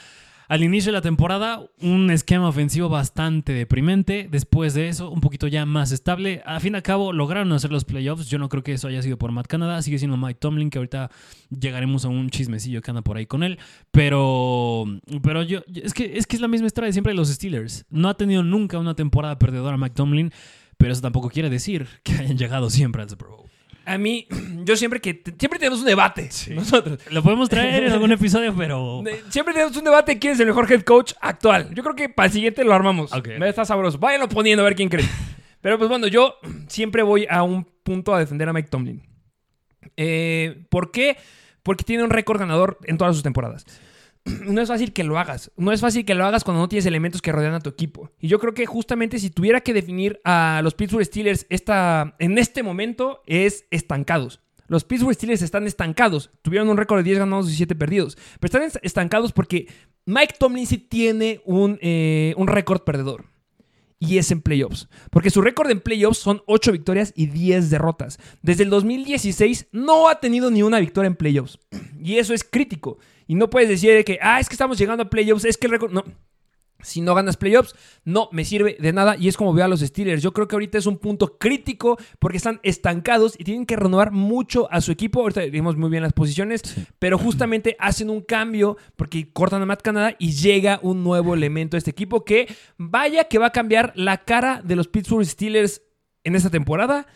[0.49, 4.29] Al inicio de la temporada, un esquema ofensivo bastante deprimente.
[4.31, 6.41] Después de eso, un poquito ya más estable.
[6.47, 8.29] A fin y al cabo, lograron hacer los playoffs.
[8.29, 9.83] Yo no creo que eso haya sido por Matt Canada.
[9.83, 11.11] Sigue siendo Mike Tomlin, que ahorita
[11.51, 13.59] llegaremos a un chismecillo que anda por ahí con él.
[13.91, 14.85] Pero,
[15.23, 17.85] pero yo, es que, es que es la misma historia de siempre de los Steelers.
[17.91, 20.33] No ha tenido nunca una temporada perdedora Mike Tomlin,
[20.77, 23.56] pero eso tampoco quiere decir que hayan llegado siempre al Super Bowl.
[23.87, 24.27] A mí,
[24.65, 25.23] yo siempre que.
[25.39, 26.29] Siempre tenemos un debate.
[26.51, 26.99] Nosotros.
[27.11, 29.03] Lo podemos traer en algún episodio, pero.
[29.31, 31.73] Siempre tenemos un debate quién es el mejor head coach actual.
[31.73, 33.13] Yo creo que para el siguiente lo armamos.
[33.13, 33.29] Ok.
[33.29, 33.99] Está sabroso.
[33.99, 35.07] Váyanlo poniendo a ver quién cree.
[35.61, 36.37] Pero pues bueno, yo
[36.69, 39.03] siempre voy a un punto a defender a Mike Tomlin.
[39.97, 41.17] Eh, ¿Por qué?
[41.63, 43.65] Porque tiene un récord ganador en todas sus temporadas.
[44.47, 45.51] No es fácil que lo hagas.
[45.57, 48.11] No es fácil que lo hagas cuando no tienes elementos que rodean a tu equipo.
[48.21, 52.37] Y yo creo que justamente si tuviera que definir a los Pittsburgh Steelers esta, en
[52.39, 54.41] este momento es estancados.
[54.69, 56.31] Los Pittsburgh Steelers están estancados.
[56.43, 58.17] Tuvieron un récord de 10 ganados y 7 perdidos.
[58.41, 59.69] Pero están est- estancados porque
[60.07, 63.27] Mike Tomlin sí tiene un, eh, un récord perdedor.
[64.01, 64.89] Y es en playoffs.
[65.11, 68.19] Porque su récord en playoffs son 8 victorias y 10 derrotas.
[68.43, 71.59] Desde el 2016 no ha tenido ni una victoria en playoffs.
[72.03, 72.99] Y eso es crítico.
[73.27, 75.73] Y no puedes decir que, ah, es que estamos llegando a playoffs, es que el
[75.73, 75.93] récord...
[75.93, 76.05] No.
[76.81, 79.17] Si no ganas playoffs, no me sirve de nada.
[79.17, 80.23] Y es como veo a los Steelers.
[80.23, 84.13] Yo creo que ahorita es un punto crítico porque están estancados y tienen que renovar
[84.13, 85.21] mucho a su equipo.
[85.21, 86.63] Ahorita vimos muy bien las posiciones,
[86.99, 91.77] pero justamente hacen un cambio porque cortan a Matt Canada y llega un nuevo elemento
[91.77, 95.83] a este equipo que vaya que va a cambiar la cara de los Pittsburgh Steelers
[96.25, 97.07] en esta temporada.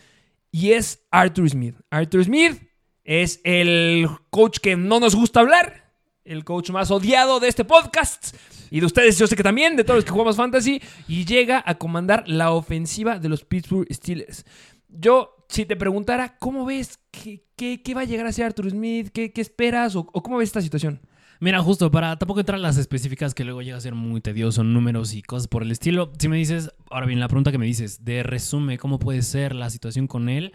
[0.51, 1.77] Y es Arthur Smith.
[1.90, 2.62] Arthur Smith
[3.05, 5.80] es el coach que no nos gusta hablar
[6.25, 8.35] el coach más odiado de este podcast.
[8.71, 10.81] Y de ustedes, yo sé que también, de todos los que jugamos fantasy.
[11.09, 14.45] Y llega a comandar la ofensiva de los Pittsburgh Steelers.
[14.89, 16.99] Yo, si te preguntara, ¿cómo ves?
[17.11, 19.11] ¿Qué, qué, va a llegar a ser Arthur Smith?
[19.13, 19.97] ¿Qué, qué esperas?
[19.97, 21.01] O, o cómo ves esta situación?
[21.43, 24.63] Mira, justo para tampoco entrar en las específicas que luego llega a ser muy tedioso,
[24.63, 26.13] números y cosas por el estilo.
[26.19, 29.55] Si me dices, ahora bien, la pregunta que me dices de resume, ¿cómo puede ser
[29.55, 30.53] la situación con él?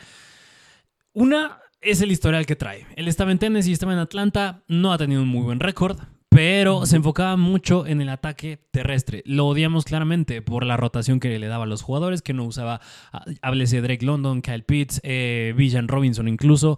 [1.12, 2.86] Una es el historial que trae.
[2.96, 5.98] Él estaba en Tennessee, estaba en Atlanta, no ha tenido un muy buen récord,
[6.30, 9.24] pero se enfocaba mucho en el ataque terrestre.
[9.26, 12.82] Lo odiamos claramente por la rotación que le daba a los jugadores, que no usaba,
[13.14, 16.78] ah, háblese Drake London, Kyle Pitts, eh, Villan Robinson incluso.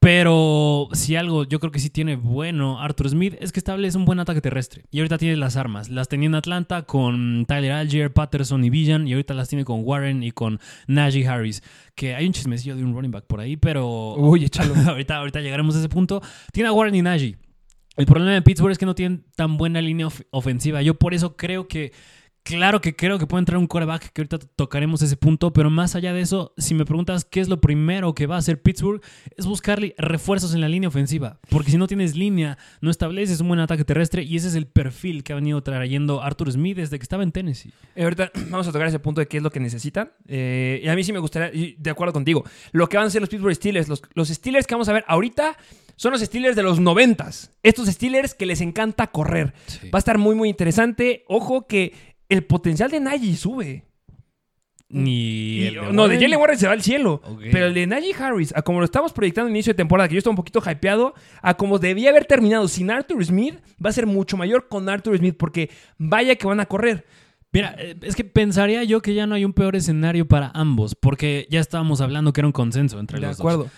[0.00, 4.06] Pero si algo yo creo que sí tiene bueno Arthur Smith es que establece un
[4.06, 4.84] buen ataque terrestre.
[4.90, 5.90] Y ahorita tiene las armas.
[5.90, 9.06] Las tenía en Atlanta con Tyler Algier, Patterson y Villan.
[9.06, 11.62] Y ahorita las tiene con Warren y con Najee Harris.
[11.94, 14.74] Que hay un chismecillo de un running back por ahí, pero Uy, échalo.
[14.88, 16.22] ahorita, ahorita llegaremos a ese punto.
[16.50, 17.36] Tiene a Warren y Najee.
[17.96, 20.80] El problema de Pittsburgh es que no tienen tan buena línea of- ofensiva.
[20.80, 21.92] Yo por eso creo que,
[22.42, 25.94] claro que creo que puede entrar un quarterback, que ahorita tocaremos ese punto, pero más
[25.94, 29.00] allá de eso, si me preguntas qué es lo primero que va a hacer Pittsburgh,
[29.36, 31.38] es buscarle refuerzos en la línea ofensiva.
[31.48, 34.66] Porque si no tienes línea, no estableces un buen ataque terrestre y ese es el
[34.66, 37.72] perfil que ha venido trayendo Arthur Smith desde que estaba en Tennessee.
[37.94, 40.12] Eh, ahorita vamos a tocar ese punto de qué es lo que necesitan.
[40.26, 43.20] Eh, y a mí sí me gustaría, de acuerdo contigo, lo que van a hacer
[43.20, 43.88] los Pittsburgh Steelers.
[43.88, 45.56] Los, los Steelers que vamos a ver ahorita
[46.00, 47.52] son los Steelers de los noventas.
[47.62, 49.52] Estos Steelers que les encanta correr.
[49.92, 51.24] Va a estar muy, muy interesante.
[51.28, 51.92] Ojo que
[52.30, 53.84] el potencial de Najee sube.
[54.88, 56.18] Ni el de no, de.
[56.18, 57.22] Jalen Warren se va al cielo.
[57.52, 60.14] Pero el de Najee Harris, a como lo estamos proyectando en inicio de temporada, que
[60.14, 63.92] yo estaba un poquito hypeado, a como debía haber terminado sin Arthur Smith, va a
[63.92, 67.06] ser mucho mayor con Arthur Smith, porque vaya que van a correr.
[67.52, 70.94] Mira, eh, es que pensaría yo que ya no hay un peor escenario para ambos,
[70.94, 73.64] porque ya estábamos hablando que era un consenso entre De los acuerdo.
[73.64, 73.72] dos.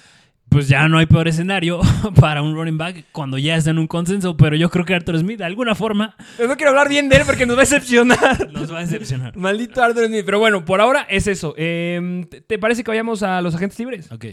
[0.53, 1.81] Pues ya no hay peor escenario
[2.21, 5.19] para un running back cuando ya está en un consenso, pero yo creo que Arthur
[5.19, 7.65] Smith de alguna forma Pero no quiero hablar bien de él porque nos va a
[7.65, 8.51] decepcionar.
[8.53, 9.35] nos va a decepcionar.
[9.37, 10.25] Maldito Arthur Smith.
[10.27, 11.55] Pero bueno, por ahora es eso.
[11.57, 14.12] Eh, ¿te- ¿Te parece que vayamos a los agentes libres?
[14.12, 14.27] Ok.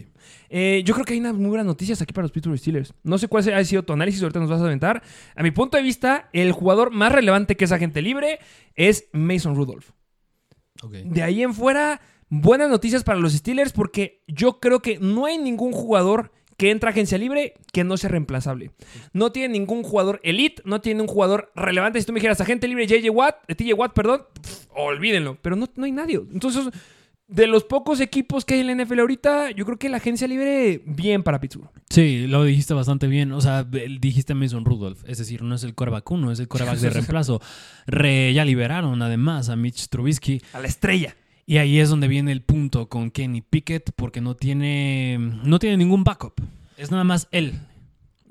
[0.50, 2.94] Eh, yo creo que hay unas muy buenas noticias aquí para los Pittsburgh Steelers.
[3.04, 5.02] No sé cuál ha sido tu análisis, ahorita nos vas a aventar.
[5.36, 8.40] A mi punto de vista, el jugador más relevante que es agente libre
[8.76, 9.92] es Mason Rudolph.
[10.84, 10.92] Ok.
[11.06, 15.38] De ahí en fuera, buenas noticias para los Steelers porque yo creo que no hay
[15.38, 18.72] ningún jugador que entra a agencia libre que no sea reemplazable.
[19.14, 22.00] No tiene ningún jugador elite, no tiene un jugador relevante.
[22.02, 24.24] Si tú me dijeras agente libre JJ Watt, eh, TJ Watt, perdón,
[24.76, 25.38] olvídenlo.
[25.42, 26.20] Pero no, no hay nadie.
[26.34, 26.70] Entonces,
[27.30, 30.28] de los pocos equipos que hay en la NFL ahorita, yo creo que la agencia
[30.28, 31.70] libre, bien para Pittsburgh.
[31.90, 33.32] Sí, lo dijiste bastante bien.
[33.32, 35.04] O sea, dijiste Mason Rudolph.
[35.08, 37.40] Es decir, no es el coreback uno, es el coreback de reemplazo.
[37.88, 40.42] Re- ya liberaron además a Mitch Trubisky.
[40.52, 41.16] A la estrella.
[41.50, 45.78] Y ahí es donde viene el punto con Kenny Pickett, porque no tiene, no tiene
[45.78, 46.34] ningún backup.
[46.78, 47.56] Es nada más él.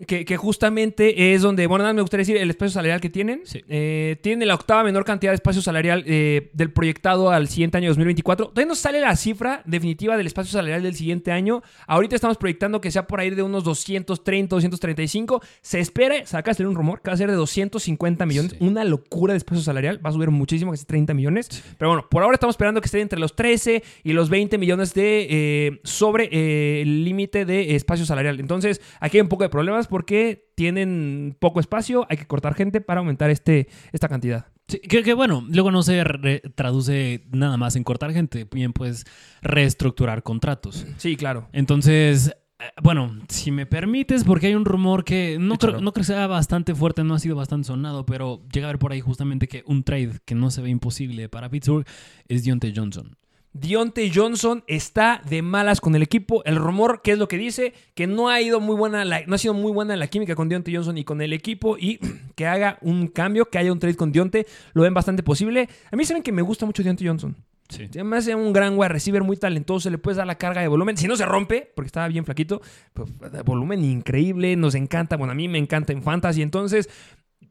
[0.06, 3.40] Que, que justamente es donde, bueno, nada me gustaría decir el espacio salarial que tienen.
[3.44, 3.64] Sí.
[3.68, 7.88] Eh, tiene la octava menor cantidad de espacio salarial eh, del proyectado al siguiente año
[7.88, 8.48] 2024.
[8.48, 11.62] Todavía no sale la cifra definitiva del espacio salarial del siguiente año.
[11.86, 15.42] Ahorita estamos proyectando que sea por ahí de unos 230, 235.
[15.62, 18.52] Se espera, saca un rumor, que va a ser de 250 millones.
[18.52, 18.58] Sí.
[18.60, 20.04] Una locura de espacio salarial.
[20.04, 21.48] Va a subir muchísimo, que es 30 millones.
[21.76, 24.94] Pero bueno, por ahora estamos esperando que esté entre los 13 y los 20 millones
[24.94, 28.40] de eh, sobre eh, el límite de espacio salarial.
[28.40, 32.80] Entonces, aquí hay un poco de problemas porque tienen poco espacio, hay que cortar gente
[32.80, 34.46] para aumentar este, esta cantidad.
[34.68, 38.72] Sí, que, que bueno, luego no se re- traduce nada más en cortar gente, bien
[38.74, 39.04] pues
[39.40, 40.86] reestructurar contratos.
[40.98, 41.48] Sí, claro.
[41.52, 46.02] Entonces, eh, bueno, si me permites, porque hay un rumor que no creo, no creo
[46.02, 49.00] que sea bastante fuerte, no ha sido bastante sonado, pero llega a ver por ahí
[49.00, 51.86] justamente que un trade que no se ve imposible para Pittsburgh
[52.28, 53.16] es Deontay Johnson.
[53.52, 56.44] Deontay Johnson está de malas con el equipo.
[56.44, 57.72] El rumor, ¿qué es lo que dice?
[57.94, 60.48] Que no ha ido muy buena la- no ha sido muy buena la química con
[60.48, 61.76] Deontay Johnson y con el equipo.
[61.78, 61.98] Y
[62.36, 65.68] que haga un cambio, que haya un trade con Deontay, lo ven bastante posible.
[65.90, 67.36] A mí saben que me gusta mucho Deontay Johnson.
[67.68, 67.86] Sí.
[67.90, 69.90] Se me hace un gran wide receiver muy talentoso.
[69.90, 70.96] Le puedes dar la carga de volumen.
[70.96, 72.62] Si no se rompe, porque estaba bien flaquito,
[72.94, 73.10] pues
[73.44, 74.56] volumen increíble.
[74.56, 75.18] Nos encanta.
[75.18, 76.40] Bueno, a mí me encanta en fantasy.
[76.40, 76.88] Entonces,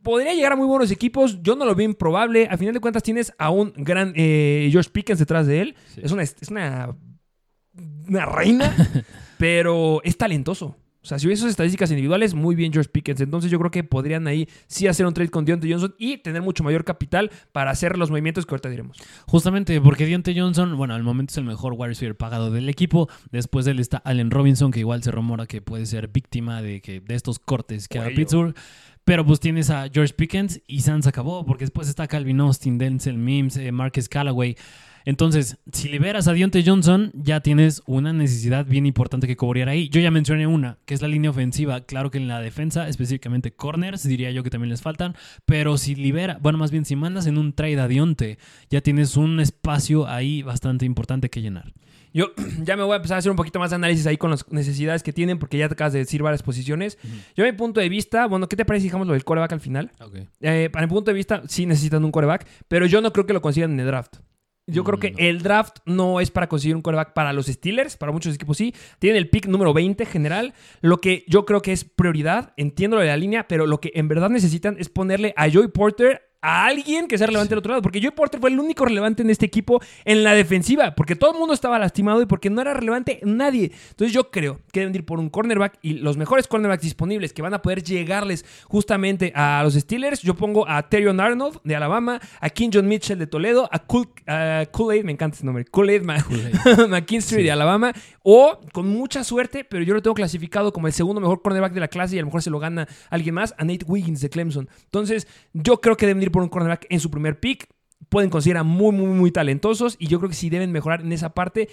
[0.04, 1.42] podría llegar a muy buenos equipos.
[1.42, 2.48] Yo no lo veo improbable.
[2.50, 5.76] A final de cuentas, tienes a un gran eh, George Pickens detrás de él.
[5.94, 6.02] Sí.
[6.04, 6.96] Es una, es una,
[8.08, 8.76] una reina,
[9.38, 10.76] pero es talentoso.
[11.08, 13.22] O sea, si hubiese esas estadísticas individuales, muy bien George Pickens.
[13.22, 16.42] Entonces yo creo que podrían ahí sí hacer un trade con Deontay Johnson y tener
[16.42, 18.98] mucho mayor capital para hacer los movimientos que ahorita diremos.
[19.26, 23.08] Justamente porque Deontay Johnson, bueno, al momento es el mejor wide receiver pagado del equipo.
[23.32, 26.82] Después de él está Allen Robinson, que igual se rumora que puede ser víctima de,
[26.82, 28.18] que, de estos cortes que haga Cuello.
[28.18, 28.56] Pittsburgh.
[29.08, 33.18] Pero pues tienes a George Pickens y Sans acabó, porque después está Calvin Austin, Denzel
[33.18, 34.58] Mims, eh, Marcus Callaway.
[35.06, 39.88] Entonces, si liberas a Deontay Johnson, ya tienes una necesidad bien importante que cubrir ahí.
[39.88, 41.80] Yo ya mencioné una, que es la línea ofensiva.
[41.86, 45.16] Claro que en la defensa, específicamente corners, diría yo que también les faltan.
[45.46, 48.38] Pero si libera, bueno, más bien si mandas en un trade a Deontay,
[48.70, 51.72] ya tienes un espacio ahí bastante importante que llenar.
[52.14, 52.32] Yo
[52.64, 54.50] ya me voy a empezar a hacer un poquito más de análisis ahí con las
[54.52, 56.98] necesidades que tienen, porque ya te acabas de decir varias posiciones.
[57.36, 59.54] Yo, a mi punto de vista, bueno, ¿qué te parece si dejamos lo del coreback
[59.54, 59.92] al final?
[60.42, 63.34] Eh, para mi punto de vista, sí necesitan un coreback, pero yo no creo que
[63.34, 64.18] lo consigan en el draft.
[64.70, 65.18] Yo creo Mm, que no.
[65.20, 68.76] el draft no es para conseguir un coreback para los Steelers, para muchos equipos sí.
[69.00, 70.54] Tienen el pick número 20 general.
[70.82, 73.92] Lo que yo creo que es prioridad, entiendo lo de la línea, pero lo que
[73.96, 77.72] en verdad necesitan es ponerle a Joey Porter a alguien que sea relevante del otro
[77.72, 77.82] lado.
[77.82, 80.94] Porque Joey Porter fue el único relevante en este equipo en la defensiva.
[80.96, 83.72] Porque todo el mundo estaba lastimado y porque no era relevante nadie.
[83.90, 87.42] Entonces yo creo que deben ir por un cornerback y los mejores cornerbacks disponibles que
[87.42, 90.22] van a poder llegarles justamente a los Steelers.
[90.22, 94.10] Yo pongo a Terion Arnold de Alabama, a King John Mitchell de Toledo, a Kool-
[94.28, 96.18] a Kool-Aid, me encanta ese nombre, Kool-Aid Ma-
[96.90, 97.94] McKinstry de Alabama.
[98.24, 101.80] O con mucha suerte, pero yo lo tengo clasificado como el segundo mejor cornerback de
[101.80, 104.30] la clase y a lo mejor se lo gana alguien más, a Nate Wiggins de
[104.30, 104.70] Clemson.
[104.84, 107.68] Entonces yo creo que deben ir por un cornerback en su primer pick.
[108.10, 111.34] Pueden considerar muy, muy, muy talentosos y yo creo que sí deben mejorar en esa
[111.34, 111.70] parte.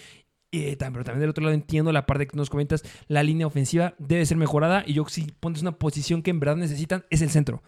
[0.52, 3.94] Eh, pero también del otro lado entiendo la parte que nos comentas, la línea ofensiva
[3.98, 7.30] debe ser mejorada y yo si pones una posición que en verdad necesitan es el
[7.30, 7.62] centro.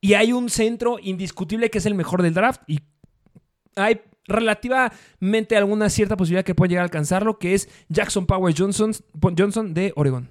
[0.00, 2.80] Y hay un centro indiscutible que es el mejor del draft y
[3.76, 8.92] hay relativamente alguna cierta posibilidad que pueda llegar a alcanzarlo, que es Jackson Powers Johnson,
[9.36, 10.28] Johnson de Oregon.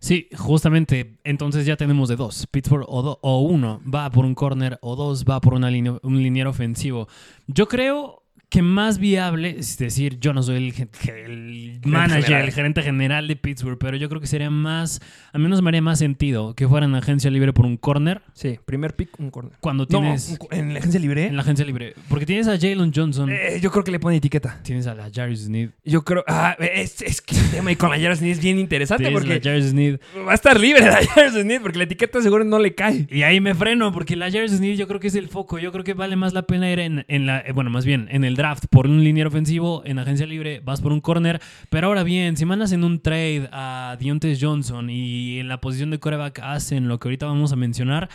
[0.00, 1.18] Sí, justamente.
[1.24, 2.46] Entonces ya tenemos de dos.
[2.50, 5.98] Pittsburgh o, do- o uno va por un corner o dos va por una línea,
[6.02, 7.06] un liniero ofensivo.
[7.46, 8.19] Yo creo
[8.50, 12.44] que más viable, es decir, yo no soy el, manager, general.
[12.46, 15.00] el gerente general de Pittsburgh, pero yo creo que sería más,
[15.32, 18.96] al menos me haría más sentido que fueran agencia libre por un corner Sí, primer
[18.96, 19.52] pick, un corner.
[19.60, 21.26] cuando No, tienes un co- en la agencia libre.
[21.26, 21.94] en la agencia libre.
[22.08, 24.60] Porque tienes a Jalen Johnson, eh, yo creo que le pone etiqueta.
[24.64, 26.24] tienes a la Jarvis Sneed, Yo creo.
[26.26, 29.26] Ah, es, es que el tema con la Jarvis Smith es bien interesante tienes a
[29.26, 30.00] la porque Jarvis Sneed.
[30.26, 33.06] va a estar libre la Jarvis Smith porque la etiqueta seguro no le cae.
[33.10, 35.58] Y ahí me freno, porque la Jarvis Sneed yo creo que es el foco.
[35.60, 38.08] Yo creo que vale más la pena ir en, en la, eh, bueno, más bien,
[38.10, 41.40] en el draft por un liniero ofensivo, en agencia libre vas por un corner.
[41.68, 45.90] Pero ahora bien, si mandas en un trade a Deontay Johnson y en la posición
[45.90, 48.08] de coreback hacen lo que ahorita vamos a mencionar,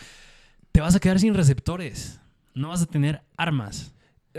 [0.72, 2.20] te vas a quedar sin receptores.
[2.54, 3.94] No vas a tener armas.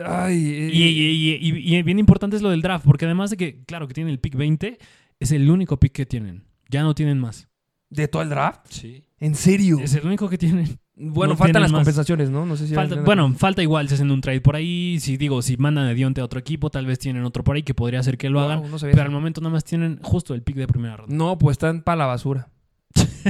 [0.05, 3.31] Ay, eh, Y, y- y- y- y bien importante es lo del draft, porque además
[3.31, 4.79] de que, claro, que tienen el pick 20,
[5.21, 6.45] es el único pick que tienen.
[6.69, 7.49] Ya no tienen más.
[7.89, 8.67] ¿De todo el draft?
[8.71, 9.05] Sí.
[9.21, 9.79] ¿En serio?
[9.81, 10.79] Es el único que tienen.
[10.99, 11.81] Bueno, no faltan las más.
[11.81, 12.47] compensaciones, ¿no?
[12.47, 12.75] No sé si.
[12.75, 14.99] Falta- bueno, falta igual si hacen un trade por ahí.
[14.99, 17.63] Si digo, si mandan a Dionte a otro equipo, tal vez tienen otro por ahí
[17.63, 18.71] que podría ser que lo Wow, hagan.
[18.71, 21.15] no pero al momento nada más tienen justo el pick de primera ronda.
[21.15, 22.49] No, pues están para la basura.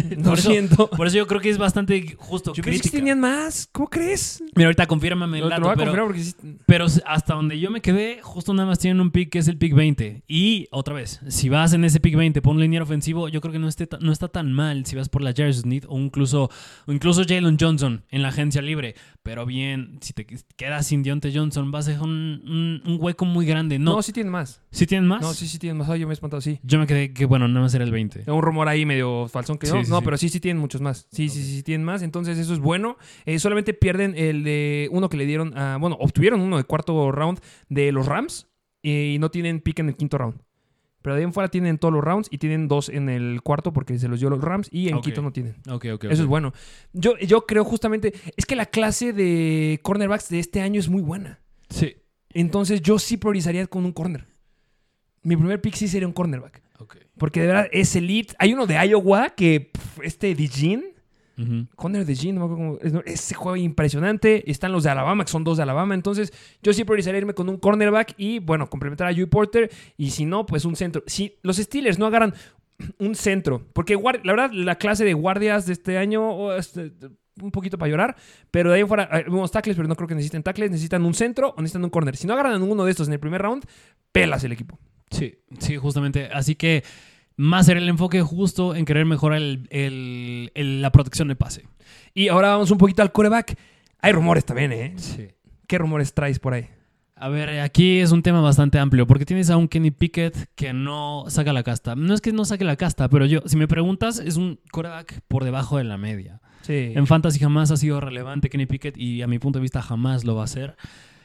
[0.25, 0.91] Por eso- siento.
[0.91, 2.53] Por eso yo creo que es bastante justo.
[2.55, 2.99] Yo pensé que crítica.
[2.99, 3.69] tenían más.
[3.73, 4.43] ¿Cómo crees?
[4.55, 6.35] Mira, ahorita confírmame el Lo- te dato, lo voy a pero, porque sí-
[6.67, 9.57] pero hasta donde yo me quedé, justo nada más tienen un pick que es el
[9.59, 10.23] pick 20.
[10.29, 13.53] Y otra vez, si vas en ese pick 20 por un liniero ofensivo, yo creo
[13.53, 16.51] que no, esté no está tan mal si vas por la Jerry Smith o incluso,
[16.87, 18.95] o incluso Jalen Johnson en la agencia libre.
[19.23, 23.25] Pero bien, si te quedas sin Deontay Johnson, vas a dejar un, un- un hueco
[23.25, 23.79] muy grande.
[23.79, 24.61] No, No, sí tienen más.
[24.71, 25.21] ¿sí tienen más?
[25.23, 25.89] No, sí, sí tienen más.
[25.99, 26.59] Yo me he espantado, sí.
[26.63, 28.31] Yo me quedé que, bueno, nada más era el 20.
[28.31, 29.73] Un rumor ahí medio falsón que no.
[29.87, 30.05] Sí, no, sí.
[30.05, 31.07] pero sí, sí tienen muchos más.
[31.11, 32.03] Sí, sí, sí, sí tienen más.
[32.03, 32.97] Entonces, eso es bueno.
[33.25, 35.77] Eh, solamente pierden el de uno que le dieron a.
[35.79, 38.47] Bueno, obtuvieron uno de cuarto round de los Rams
[38.83, 40.41] y no tienen pick en el quinto round.
[41.03, 43.73] Pero de ahí en fuera tienen todos los rounds y tienen dos en el cuarto
[43.73, 45.05] porque se los dio los Rams y en Ok.
[45.05, 45.55] quinto no tienen.
[45.71, 46.05] Ok, ok.
[46.05, 46.53] Eso es bueno.
[46.93, 48.13] Yo, yo creo justamente.
[48.37, 51.39] Es que la clase de cornerbacks de este año es muy buena.
[51.71, 51.95] Sí.
[52.31, 54.27] Entonces, yo sí priorizaría con un corner.
[55.23, 56.61] Mi primer pick sí sería un cornerback.
[56.79, 56.97] Ok.
[57.19, 58.35] Porque de verdad es elite.
[58.39, 59.71] Hay uno de Iowa que
[60.03, 60.85] este Dijin,
[61.39, 61.67] Ujú.
[61.77, 64.51] Conner Dijin, no me acuerdo cómo- ese juego impresionante.
[64.51, 65.95] Están los de Alabama, que son dos de Alabama.
[65.95, 66.33] Entonces,
[66.63, 69.71] yo sí priorizaría irme con un cornerback y, bueno, complementar a Joey Porter.
[69.99, 71.03] Y si no, pues un centro.
[71.07, 72.33] Si los Steelers no agarran
[72.99, 76.27] un centro, porque la verdad, la clase de guardias de este año.
[76.27, 76.93] oh, este,
[77.43, 78.17] un poquito para llorar,
[78.51, 81.51] pero de ahí fuera, unos tackles, pero no creo que necesiten tackles, necesitan un centro
[81.55, 82.17] o necesitan un corner.
[82.17, 83.63] Si no agarran a ninguno de estos en el primer round,
[84.11, 84.79] pelas el equipo.
[85.11, 86.31] Sí, sí, justamente.
[86.33, 86.83] Así que
[87.37, 91.65] más era el enfoque justo en querer mejorar el- el- el- la protección de pase.
[92.15, 93.57] Y ahora vamos un poquito al coreback.
[94.01, 94.95] Hay rumores también, ¿eh?
[94.97, 95.29] Sí.
[95.67, 96.67] ¿Qué rumores traes por ahí?
[97.19, 100.75] A ver, aquí es un tema bastante amplio, porque tienes a un Kenny Pickett que
[100.75, 101.97] no saca la casta.
[101.97, 105.23] No es que no saque la casta, pero yo, si me preguntas, es un quarterback
[105.27, 106.43] por debajo de la media.
[106.61, 106.93] Sí.
[106.95, 110.25] En Fantasy jamás ha sido relevante Kenny Pickett y a mi punto de vista jamás
[110.25, 110.77] lo va a ser.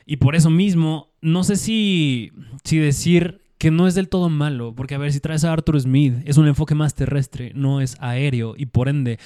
[0.06, 2.32] Y por eso mismo, no sé si,
[2.63, 5.80] si decir que no es del todo malo, porque a ver, si traes a Arthur
[5.80, 9.19] Smith, es un enfoque más terrestre, no es aéreo, y por ende,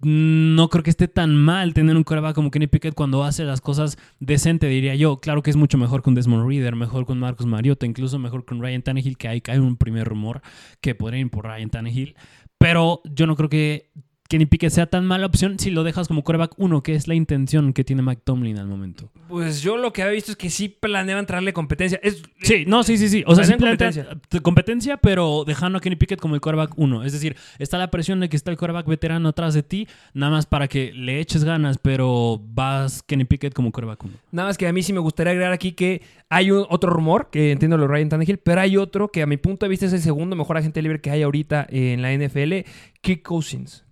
[0.00, 3.60] no creo que esté tan mal tener un coreback como Kenny Pickett cuando hace las
[3.60, 5.20] cosas decente, diría yo.
[5.20, 8.60] Claro que es mucho mejor con Desmond Reader, mejor con Marcus Mariota, incluso mejor con
[8.60, 10.42] Ryan Tannehill, que hay, hay un primer rumor
[10.80, 12.16] que podría ir por Ryan Tannehill.
[12.58, 13.92] Pero yo no creo que
[14.28, 17.14] Kenny Pickett sea tan mala opción si lo dejas como coreback 1, que es la
[17.14, 19.10] intención que tiene Mike Tomlin al momento.
[19.28, 21.98] Pues yo lo que había visto es que sí planeaban traerle competencia.
[22.02, 23.24] Es, Sí, no, sí, sí, sí.
[23.26, 24.40] O sea, simplemente competencia.
[24.42, 27.04] competencia, pero dejando a Kenny Pickett como el coreback 1.
[27.04, 30.30] Es decir, está la presión de que está el coreback veterano atrás de ti, nada
[30.32, 34.12] más para que le eches ganas, pero vas Kenny Pickett como coreback 1.
[34.32, 37.28] Nada más que a mí sí me gustaría agregar aquí que hay un- otro rumor,
[37.32, 39.86] que entiendo lo de Ryan Tannehill, pero hay otro que a mi punto de vista
[39.86, 42.64] es el segundo mejor agente libre que hay ahorita en la NFL,
[43.00, 43.84] Kick Cousins.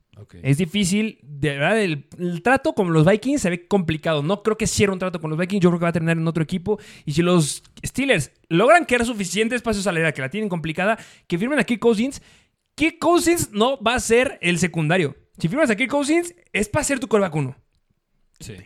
[0.42, 2.06] Es difícil, de verdad, el,
[2.42, 4.22] trato con los Vikings se ve complicado.
[4.22, 6.16] No creo que cierre un trato con los Vikings, yo creo que va a terminar
[6.16, 6.78] en otro equipo.
[7.04, 11.58] Y si los Steelers logran crear suficiente espacio salarial, que la tienen complicada, que firmen
[11.58, 12.22] a Kirk Cousins,
[12.74, 15.16] Kirk Cousins no va a ser el secundario.
[15.38, 17.56] Si firmas a Kirk Cousins, es para ser tu coreback uno.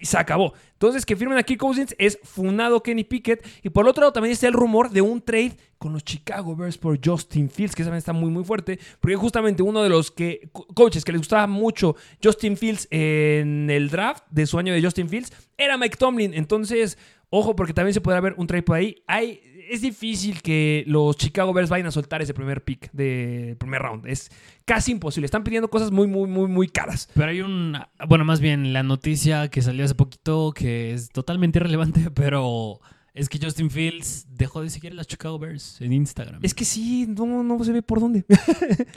[0.00, 0.52] Y se acabó.
[0.72, 3.46] Entonces, que firmen a Kirk Cousins es funado Kenny Pickett.
[3.62, 6.76] Y por otro lado, también está el rumor de un trade con los Chicago Bears
[6.76, 8.78] por Justin Fields, que también está muy, muy fuerte.
[9.00, 13.70] Porque justamente uno de los que, co- coaches que les gustaba mucho Justin Fields en
[13.70, 16.34] el draft de su año de Justin Fields era Mike Tomlin.
[16.34, 16.98] Entonces,
[17.30, 19.02] ojo, porque también se podrá ver un trade por ahí.
[19.06, 23.80] Hay, es difícil que los Chicago Bears vayan a soltar ese primer pick del primer
[23.80, 24.06] round.
[24.06, 24.30] Es
[24.64, 25.26] casi imposible.
[25.26, 27.08] Están pidiendo cosas muy, muy, muy, muy caras.
[27.14, 27.78] Pero hay un.
[28.08, 32.80] Bueno, más bien la noticia que salió hace poquito que es totalmente irrelevante, pero
[33.14, 36.40] es que Justin Fields dejó de seguir a las Chicago Bears en Instagram.
[36.42, 38.24] Es que sí, no, no se ve por dónde.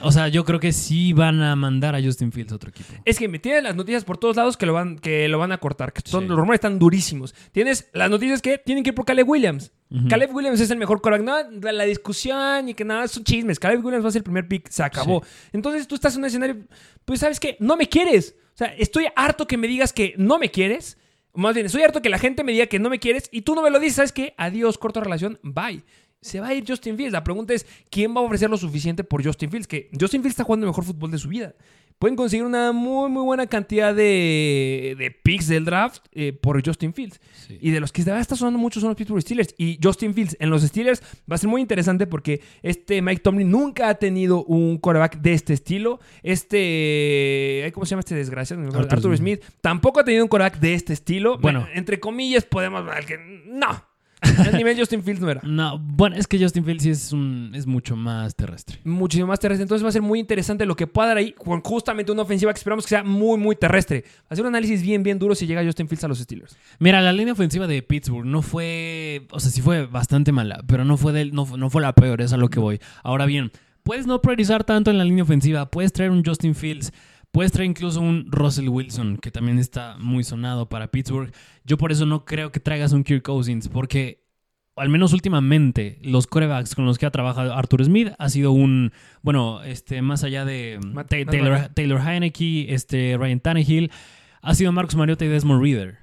[0.02, 2.92] O sea, yo creo que sí van a mandar a Justin Fields a otro equipo.
[3.04, 5.52] Es que me tienen las noticias por todos lados que lo van, que lo van
[5.52, 5.92] a cortar.
[5.92, 6.28] Que son, Sí.
[6.28, 7.34] Los rumores están durísimos.
[7.52, 9.72] Tienes las noticias que tienen que ir por Caleb Williams.
[10.08, 11.50] Caleb Williams es el mejor quarterback.
[11.52, 13.60] No, la, la discusión y que nada, son chismes.
[13.60, 14.68] Caleb Williams va a ser el primer pick.
[14.68, 15.22] Se acabó.
[15.52, 16.56] Entonces tú estás en un escenario,
[17.04, 18.34] pues sabes que no me quieres.
[18.54, 20.98] O sea, estoy harto que me digas que no me quieres.
[21.34, 23.54] Más bien, estoy harto que la gente me diga que no me quieres y tú
[23.54, 23.96] no me lo dices.
[23.96, 24.34] ¿Sabes qué?
[24.36, 25.38] Adiós, corto relación.
[25.42, 25.82] Bye.
[26.20, 27.12] Se va a ir Justin Fields.
[27.12, 29.66] La pregunta es, ¿quién va a ofrecer lo suficiente por Justin Fields?
[29.66, 31.54] Que Justin Fields está jugando el mejor fútbol de su vida.
[31.98, 36.92] Pueden conseguir una muy, muy buena cantidad de, de picks del draft eh, por Justin
[36.92, 37.20] Fields.
[37.46, 37.58] Sí.
[37.60, 39.54] Y de los que verdad está sonando mucho son los Pittsburgh Steelers.
[39.58, 43.50] Y Justin Fields en los Steelers va a ser muy interesante porque este Mike Tomlin
[43.50, 46.00] nunca ha tenido un quarterback de este estilo.
[46.22, 47.70] Este.
[47.74, 48.62] ¿Cómo se llama este desgraciado?
[48.64, 49.42] Arthur Arthur, Smith.
[49.42, 49.56] Smith.
[49.60, 51.38] Tampoco ha tenido un quarterback de este estilo.
[51.38, 51.60] Bueno.
[51.60, 52.84] Bueno, entre comillas podemos.
[53.46, 53.93] No.
[54.46, 55.40] El nivel Justin Fields no era.
[55.54, 58.78] No, bueno, es que Justin Fields sí es, un, es mucho más terrestre.
[58.84, 59.62] Muchísimo más terrestre.
[59.62, 62.52] Entonces va a ser muy interesante lo que pueda dar ahí con justamente una ofensiva
[62.52, 64.04] que esperamos que sea muy, muy terrestre.
[64.30, 66.56] Ser un análisis bien, bien duro si llega Justin Fields a los Steelers.
[66.80, 70.84] Mira, la línea ofensiva de Pittsburgh no fue, o sea, sí fue bastante mala, pero
[70.84, 72.80] no fue, del, no, no fue la peor, es a lo que voy.
[73.04, 73.52] Ahora bien,
[73.84, 76.92] puedes no priorizar tanto en la línea ofensiva, puedes traer un Justin Fields,
[77.34, 81.32] Puedes traer incluso un Russell Wilson, que también está muy sonado para Pittsburgh.
[81.64, 84.22] Yo por eso no creo que traigas un Kirk Cousins, porque
[84.76, 88.92] al menos últimamente, los corebacks con los que ha trabajado Arthur Smith ha sido un,
[89.22, 91.68] bueno, este, más allá de Matt- Ta- Matt Taylor.
[91.74, 93.90] Taylor Heineke, este, Ryan Tannehill,
[94.40, 95.98] ha sido Marcus Mariota y Desmond Reader.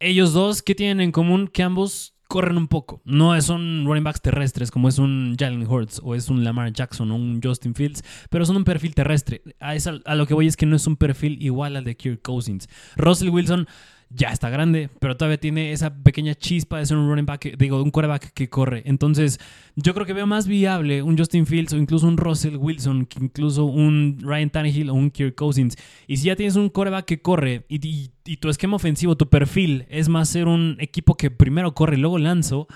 [0.00, 1.48] Ellos dos, ¿qué tienen en común?
[1.48, 3.00] Que ambos corren un poco.
[3.04, 7.08] No son running backs terrestres como es un Jalen Hurts o es un Lamar Jackson
[7.12, 9.40] o un Justin Fields, pero son un perfil terrestre.
[9.60, 11.96] A, esa- a lo que voy es que no es un perfil igual al de
[11.96, 12.68] Kirk Cousins.
[12.96, 13.68] Russell Wilson
[14.16, 17.82] ya está grande, pero todavía tiene esa pequeña chispa de ser un running back, digo,
[17.82, 18.82] un quarterback que corre.
[18.86, 19.40] Entonces,
[19.74, 23.18] yo creo que veo más viable un Justin Fields o incluso un Russell Wilson que
[23.24, 25.76] incluso un Ryan Tannehill o un Kirk Cousins.
[26.06, 29.28] Y si ya tienes un quarterback que corre y, y- y tu esquema ofensivo, tu
[29.28, 32.68] perfil es más ser un equipo que primero corre y luego lanzo,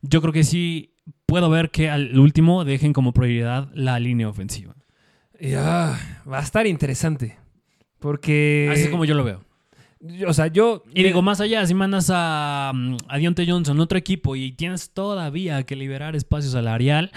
[0.00, 0.94] yo creo que sí
[1.26, 4.74] puedo ver que al último dejen como prioridad la línea ofensiva.
[5.40, 5.98] Ya,
[6.30, 7.36] va a estar interesante.
[7.98, 8.68] Porque.
[8.72, 9.44] Así es como yo lo veo.
[10.26, 10.84] O sea, yo.
[10.94, 14.90] Y digo, más allá, si mandas a, mm, a Deontay Johnson, otro equipo, y tienes
[14.90, 17.10] todavía que liberar espacio salarial,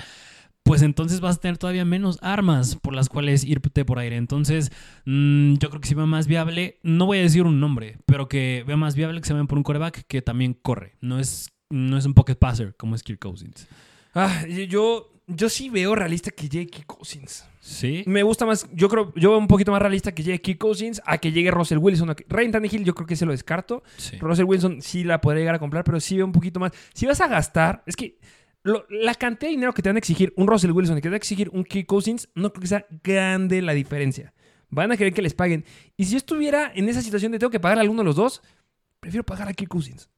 [0.63, 4.15] pues entonces vas a tener todavía menos armas por las cuales irte por aire.
[4.15, 4.71] Entonces,
[5.05, 8.27] mm, yo creo que si veo más viable, no voy a decir un nombre, pero
[8.27, 10.95] que veo más viable que se vayan por un coreback que también corre.
[11.01, 13.67] No es, no es un pocket passer como es Kirk Cousins.
[14.13, 17.45] Ah, yo, yo sí veo realista que llegue Kirk Cousins.
[17.59, 18.03] ¿Sí?
[18.07, 21.01] Me gusta más, yo creo, yo veo un poquito más realista que llegue Kirk Cousins
[21.05, 22.09] a que llegue Russell Wilson.
[22.09, 23.83] a que- Ryan Tannehill yo creo que se lo descarto.
[23.97, 24.17] Sí.
[24.19, 26.71] Russell Wilson sí la podría llegar a comprar, pero sí veo un poquito más.
[26.93, 28.17] Si vas a gastar, es que
[28.63, 31.03] lo- la cantidad de dinero que te van a exigir un Russell Wilson y que
[31.03, 34.33] te va a exigir un Kirk Cousins, no creo que sea grande la diferencia.
[34.69, 35.65] Van a querer que les paguen.
[35.97, 38.15] Y si yo estuviera en esa situación de tengo que pagar a alguno de los
[38.15, 38.41] dos,
[38.99, 40.09] prefiero pagar a Kirk Cousins.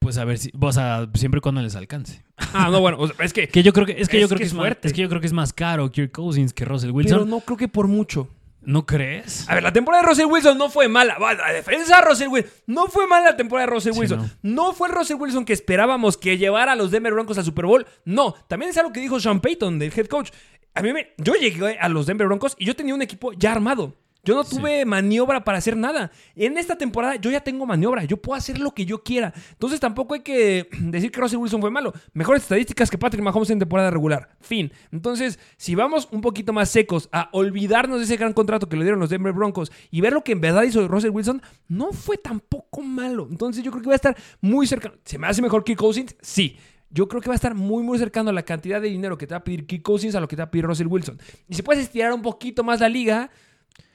[0.00, 2.24] Pues a ver si, o sea, siempre y cuando les alcance.
[2.54, 3.48] Ah, no, bueno, o sea, es que.
[3.52, 4.88] Que yo creo que es que yo Es creo que que es es, más, fuerte.
[4.88, 7.18] es que yo creo que es más caro Kirk Cousins que Russell Wilson.
[7.18, 8.28] Pero no creo que por mucho.
[8.60, 9.48] ¿No crees?
[9.48, 11.16] A ver, la temporada de Russell Wilson no fue mala.
[11.18, 12.50] La defensa de Russell Wilson.
[12.66, 14.30] No fue mala la temporada de Russell Sí, Wilson.
[14.42, 14.72] no.
[14.74, 17.86] fue el Russell Wilson que esperábamos que llevara a los Denver Broncos al Super Bowl.
[18.04, 18.34] No.
[18.48, 20.30] También es algo que dijo Sean Payton, del head coach.
[20.74, 23.52] A mí me, yo llegué a los Denver Broncos y yo tenía un equipo ya
[23.52, 23.94] armado.
[24.28, 26.12] Yo no tuve maniobra para hacer nada.
[26.36, 28.04] En esta temporada yo ya tengo maniobra.
[28.04, 29.32] Yo puedo hacer lo que yo quiera.
[29.52, 31.94] Entonces tampoco hay que decir que Russell Wilson fue malo.
[32.12, 34.28] Mejores estadísticas que Patrick Mahomes en temporada regular.
[34.42, 34.70] Fin.
[34.92, 38.82] Entonces, si vamos un poquito más secos a olvidarnos de ese gran contrato que le
[38.82, 42.18] dieron los Denver Broncos y ver lo que en verdad hizo Russell Wilson, no fue
[42.18, 43.26] tampoco malo.
[43.30, 44.96] Entonces yo creo que va a estar muy cercano.
[45.04, 46.14] ¿Se me hace mejor Kirk Cousins?
[46.20, 46.58] Sí.
[46.90, 49.26] Yo creo que va a estar muy, muy cercano a la cantidad de dinero que
[49.26, 51.18] te va a pedir Kirk Cousins a lo que te va a pedir Russell Wilson.
[51.48, 53.30] Y si puedes estirar un poquito más la liga,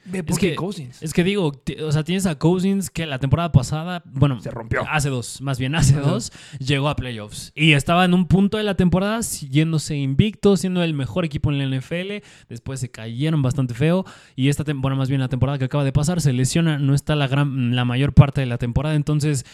[0.06, 1.02] ve por Es que, Cousins.
[1.02, 1.52] es que digo,
[1.84, 4.84] o sea, tienes a Cousins que la temporada pasada, bueno, Se rompió.
[4.90, 7.52] Hace dos, más bien hace dos, llegó a playoffs.
[7.56, 11.58] Y estaba en un punto de la temporada yéndose invicto, siendo el mejor equipo en
[11.58, 12.24] la NFL.
[12.50, 14.06] Después se cayeron bastante feo.
[14.36, 16.94] Y esta temporada, bueno, más bien la temporada que acaba de pasar, se lesiona, no
[16.94, 18.96] está la, gran, la mayor parte de la temporada.
[18.96, 19.46] Entonces,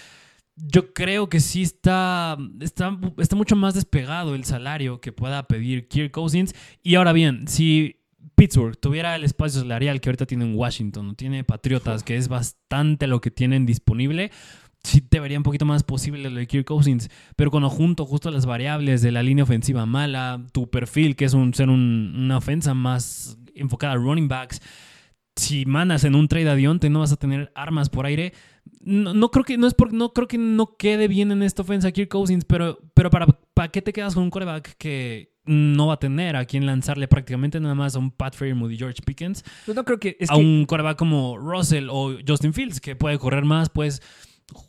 [0.55, 5.87] yo creo que sí está, está, está mucho más despegado el salario que pueda pedir
[5.87, 6.53] Kirk Cousins.
[6.83, 7.98] Y ahora bien, si
[8.35, 13.07] Pittsburgh tuviera el espacio salarial que ahorita tiene en Washington, tiene Patriotas, que es bastante
[13.07, 14.31] lo que tienen disponible,
[14.83, 17.09] sí te vería un poquito más posible lo de Kirk Cousins.
[17.35, 21.33] Pero cuando junto justo las variables de la línea ofensiva mala, tu perfil, que es
[21.33, 24.61] un, ser un- una ofensa más enfocada a running backs,
[25.35, 28.33] si mandas en un trade a Dionte no vas a tener armas por aire.
[28.81, 31.61] No, no creo que no es por, no creo que no quede bien en esta
[31.61, 35.87] ofensa Kirk Cousins, pero, pero para, ¿para qué te quedas con un quarterback que no
[35.87, 39.01] va a tener a quien lanzarle prácticamente nada más a un Pat Fairmouth y George
[39.03, 39.43] Pickens?
[39.67, 40.15] Yo no creo que.
[40.19, 44.01] Es a que un quarterback como Russell o Justin Fields, que puede correr más, puedes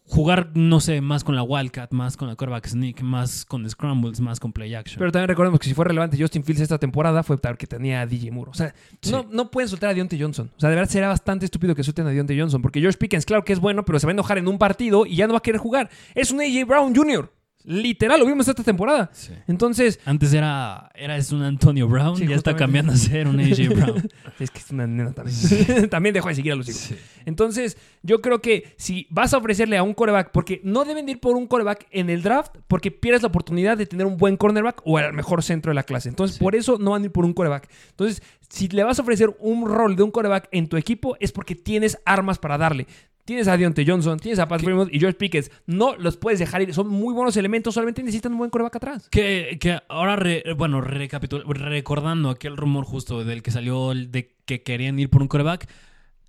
[0.04, 4.20] jugar, no sé, más con la Wildcat, más con la quarterback sneak, más con scrambles,
[4.20, 4.98] más con play action.
[4.98, 8.06] Pero también recordemos que si fue relevante Justin Fields esta temporada fue porque tenía a
[8.06, 8.50] DJ Moore.
[8.50, 9.10] O sea, Sí.
[9.10, 10.50] no, no pueden soltar a Deontay Johnson.
[10.56, 12.60] O sea, de verdad será bastante estúpido que suelten a Deontay Johnson.
[12.60, 15.06] Porque George Pickens, claro que es bueno, pero se va a enojar en un partido
[15.06, 15.88] y ya no va a querer jugar.
[16.14, 17.32] Es un AJ Brown Jr.
[17.64, 19.10] Literal, lo vimos esta temporada.
[19.12, 19.32] Sí.
[19.46, 23.38] Entonces, Antes era, era es un Antonio Brown, Sí, ya está cambiando a ser un
[23.38, 24.08] AJ Brown.
[24.38, 25.88] es que es una nena también.
[25.90, 26.94] también dejó de seguir a los hijos.
[27.26, 31.12] Entonces, yo creo que si vas a ofrecerle a un coreback, porque no deben de
[31.12, 34.36] ir por un coreback en el draft, porque pierdes la oportunidad de tener un buen
[34.36, 36.08] cornerback o al mejor centro de la clase.
[36.08, 37.68] Entonces, por eso no van a ir por un coreback.
[37.90, 41.30] Entonces, si le vas a ofrecer un rol de un coreback en tu equipo, es
[41.30, 42.86] porque tienes armas para darle.
[43.30, 45.52] Tienes a Deontay Johnson, tienes a Pat Fremont y George Pickens.
[45.64, 46.74] No los puedes dejar ir.
[46.74, 49.08] Son muy buenos elementos, solamente necesitan un buen coreback atrás.
[49.08, 54.98] Que, que ahora, re- bueno, recordando aquel rumor justo del que salió de que querían
[54.98, 55.68] ir por un quarterback,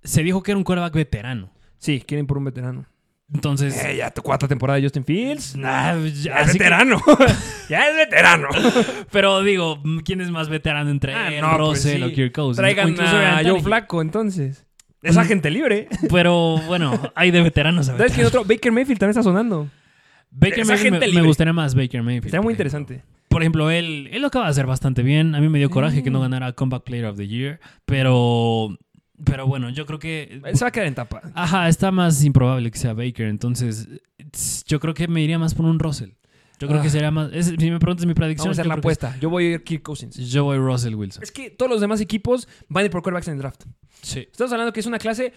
[0.04, 1.50] se dijo que era un quarterback veterano.
[1.78, 2.86] Sí, quieren por un veterano.
[3.34, 5.56] Entonces, Eh, ya tu cuarta temporada de Justin Fields.
[5.56, 7.02] nah, Ya es que- veterano.
[7.68, 8.46] ya es veterano.
[9.10, 12.02] pero digo, ¿quién es más veterano entre Ah, él, no, pues Russell sí.
[12.04, 12.58] o Kirk Cousins?
[12.58, 13.60] Traigan a Joe.
[13.60, 14.66] Flaco, entonces.
[15.02, 15.88] Es agente libre.
[16.10, 18.34] Pero bueno, hay de veteranos a ¿Sabes quién veteranos.
[18.34, 18.54] otro?
[18.54, 19.68] Baker Mayfield también está sonando.
[20.30, 21.26] Baker Es Mayfield agente me, me libre.
[21.26, 22.26] gustaría más Baker Mayfield.
[22.26, 22.80] Está muy por ejemplo.
[22.92, 23.12] interesante.
[23.28, 25.34] Por ejemplo, él, él lo acaba de hacer bastante bien.
[25.34, 26.22] A mí me dio coraje que no Mm.
[26.22, 27.60] ganara Comeback Player of the Year.
[27.86, 28.78] Pero,
[29.24, 30.40] pero bueno, yo creo que...
[30.54, 31.22] Se va a quedar en tapa.
[31.34, 33.26] Ajá, está más improbable que sea Baker.
[33.26, 33.88] Entonces,
[34.66, 36.10] yo creo que me iría más por un Russell.
[36.62, 36.82] Yo creo Ah.
[36.82, 37.30] que sería más...
[37.32, 38.46] es- si me preguntas mi predicción...
[38.46, 39.16] Vamos a hacer la apuesta.
[39.20, 40.16] Yo voy a ir Kirk Cousins.
[40.16, 41.22] Yo voy Russell Wilson.
[41.22, 43.64] Es que todos los demás equipos van a ir por quarterbacks en el draft.
[44.02, 44.20] Sí.
[44.30, 45.32] Estamos hablando que es una clase.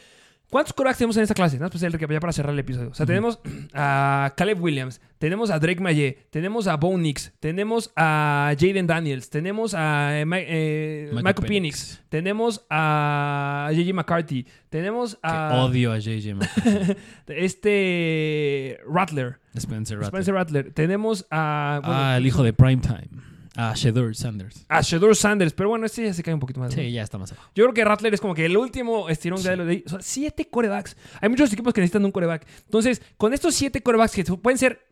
[0.50, 1.56] ¿Cuántos quarterbacks tenemos en esta clase?
[1.58, 2.90] Nada más para hacer- ya para cerrar el episodio.
[2.90, 3.40] O sea, tenemos
[3.74, 9.30] a Caleb Williams, tenemos a Drake Maye, tenemos a Bo Nix, tenemos a Jaden Daniels,
[9.30, 12.02] tenemos a eh, eh, Michael Penix.
[12.10, 13.94] Tenemos a J.J.
[13.94, 16.96] McCarthy, tenemos Que a odio a JJ McCarthy.
[17.28, 20.08] este Rattler, Spencer Rattler.
[20.22, 23.10] Spencer Rattler, tenemos a, bueno, ah, el hijo de Primetime.
[23.58, 24.66] Ah, Shadur Sanders.
[24.68, 26.76] a Shedeur Sanders, pero bueno, este ya se cae un poquito más.
[26.76, 26.82] ¿no?
[26.82, 27.50] Sí, ya está más abajo.
[27.56, 29.84] Yo creo que Rattler es como que el último estirón de lo de ahí.
[29.86, 30.98] O sea, siete corebacks.
[31.22, 32.46] Hay muchos equipos que necesitan un coreback.
[32.66, 34.86] Entonces, con estos siete corebacks que pueden ser,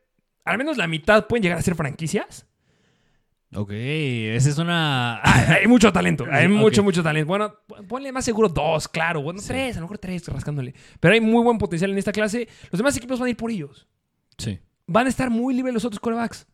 [0.45, 2.45] al menos la mitad, pueden llegar a ser franquicias.
[3.55, 5.19] Ok, esa es una...
[5.23, 6.25] Hay, hay mucho talento.
[6.31, 7.27] Hay mucho, mucho talento.
[7.27, 7.53] Bueno,
[7.87, 9.21] ponle más seguro dos, claro.
[9.21, 9.49] Bueno, Sí.
[9.49, 10.73] tres, a lo mejor tres, rascándole.
[10.99, 12.47] Pero hay muy buen potencial en esta clase.
[12.71, 13.87] Los demás equipos van a ir por ellos.
[14.37, 14.57] Sí.
[14.87, 16.47] Van a estar muy libres los otros corebacks.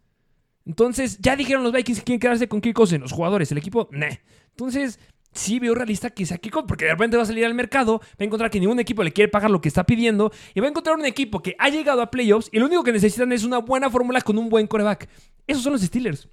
[0.70, 3.02] Entonces, ya dijeron los Vikings que quieren quedarse con Kirk Cousins.
[3.02, 4.14] Los jugadores, el equipo, nah.
[4.52, 5.00] Entonces,
[5.32, 8.02] sí veo realista que sea Kirk Cousins, porque de repente va a salir al mercado,
[8.02, 10.68] va a encontrar que ningún equipo le quiere pagar lo que está pidiendo, y va
[10.68, 13.44] a encontrar un equipo que ha llegado a playoffs y lo único que necesitan es
[13.44, 15.10] una buena fórmula con un buen coreback.
[15.48, 16.30] Esos son los Steelers.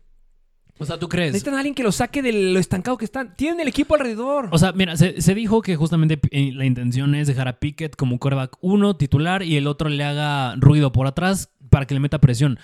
[0.78, 1.32] O sea, ¿tú crees?
[1.32, 3.34] Necesitan a alguien que los saque de lo estancado que están.
[3.36, 4.50] Tienen el equipo alrededor.
[4.52, 7.96] O sea, mira, se, se dijo que justamente eh, la intención es dejar a Pickett
[7.96, 12.00] como quarterback uno titular y el otro le haga ruido por atrás para que le
[12.00, 12.58] meta presión.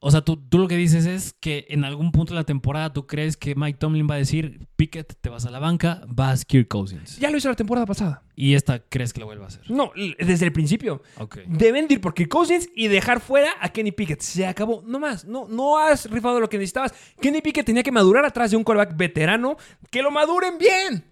[0.00, 2.92] O sea, tú, tú lo que dices es que en algún punto de la temporada
[2.92, 6.44] tú crees que Mike Tomlin va a decir, Pickett, te vas a la banca, vas
[6.44, 7.18] Kirk Cousins.
[7.18, 8.22] ya lo hizo la temporada pasada.
[8.36, 9.68] Y esta crees que lo vuelva a hacer.
[9.68, 9.90] No,
[10.20, 11.02] desde el principio.
[11.16, 11.38] Ok.
[11.48, 14.20] Deben de ir por Kirk Cousins y dejar fuera a Kenny Pickett.
[14.20, 14.84] Se acabó.
[14.86, 15.24] No más.
[15.24, 16.94] No, no has rifado lo que necesitabas.
[17.20, 19.56] Kenny Pickett tenía que madurar atrás de un quarterback veterano.
[19.90, 21.04] Que lo maduren bien.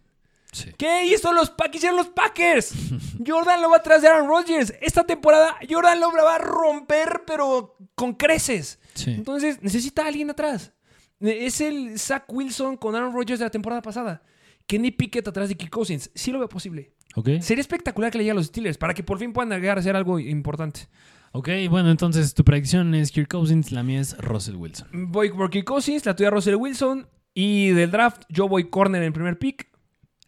[0.56, 0.72] Sí.
[0.78, 1.52] ¿Qué hizo los?
[1.72, 2.72] Hicieron los Packers.
[3.26, 4.72] Jordan lo va atrás de Aaron Rodgers.
[4.80, 8.78] Esta temporada Jordan lo va a romper, pero con creces.
[8.94, 9.10] Sí.
[9.10, 10.72] Entonces necesita a alguien atrás.
[11.20, 14.22] Es el Zach Wilson con Aaron Rodgers de la temporada pasada.
[14.66, 16.10] Kenny Pickett atrás de Kirk Cousins.
[16.14, 16.92] Sí lo veo posible.
[17.16, 17.28] Ok.
[17.40, 19.80] Sería espectacular que le llegue a los Steelers para que por fin puedan llegar a
[19.80, 20.88] hacer algo importante.
[21.32, 24.88] Ok, bueno, entonces tu predicción es Kirk Cousins, la mía es Russell Wilson.
[24.92, 27.06] Voy por Kirk Cousins, la tuya Russell Wilson.
[27.34, 29.68] Y del draft, yo voy corner en el primer pick.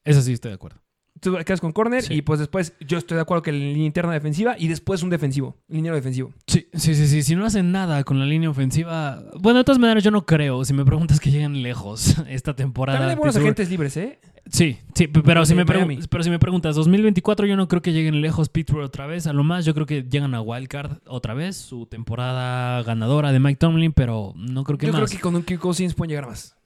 [0.08, 0.80] Eso sí, estoy de acuerdo.
[1.20, 2.02] Tú quedas con corner.
[2.02, 2.14] Sí.
[2.14, 4.56] Y pues después, yo estoy de acuerdo que la línea interna defensiva.
[4.58, 6.32] Y después un defensivo, liniero defensivo.
[6.46, 7.22] Sí, sí, sí, sí.
[7.22, 9.22] Si no hacen nada con la línea ofensiva.
[9.40, 10.64] Bueno, de todas maneras, yo no creo.
[10.64, 12.98] Si me preguntas que lleguen lejos esta temporada.
[12.98, 14.20] También hay buenos agentes libres, ¿eh?
[14.50, 18.22] Sí, sí, pero si, me pero si me preguntas, 2024 yo no creo que lleguen
[18.22, 19.26] lejos Pittsburgh otra vez.
[19.26, 21.56] A lo más yo creo que llegan a Wildcard otra vez.
[21.56, 25.02] Su temporada ganadora de Mike Tomlin, pero no creo que Yo más.
[25.02, 26.56] creo que con un Kirk Cousins pueden llegar más.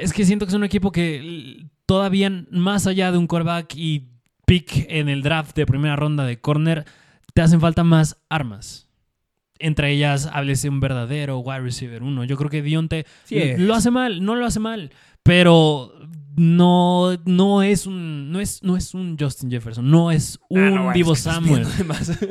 [0.00, 4.08] Es que siento que es un equipo que todavía más allá de un quarterback y
[4.46, 6.84] pick en el draft de primera ronda de corner,
[7.34, 8.88] te hacen falta más armas.
[9.58, 12.24] Entre ellas, háblese un verdadero wide receiver uno.
[12.24, 14.90] Yo creo que Dionte Sí lo hace mal, no lo hace mal,
[15.22, 15.92] pero
[16.38, 20.70] no, no es un no es, no es un Justin Jefferson, no es un Ah,
[20.70, 21.66] no, bueno, Divo es que estás Samuel.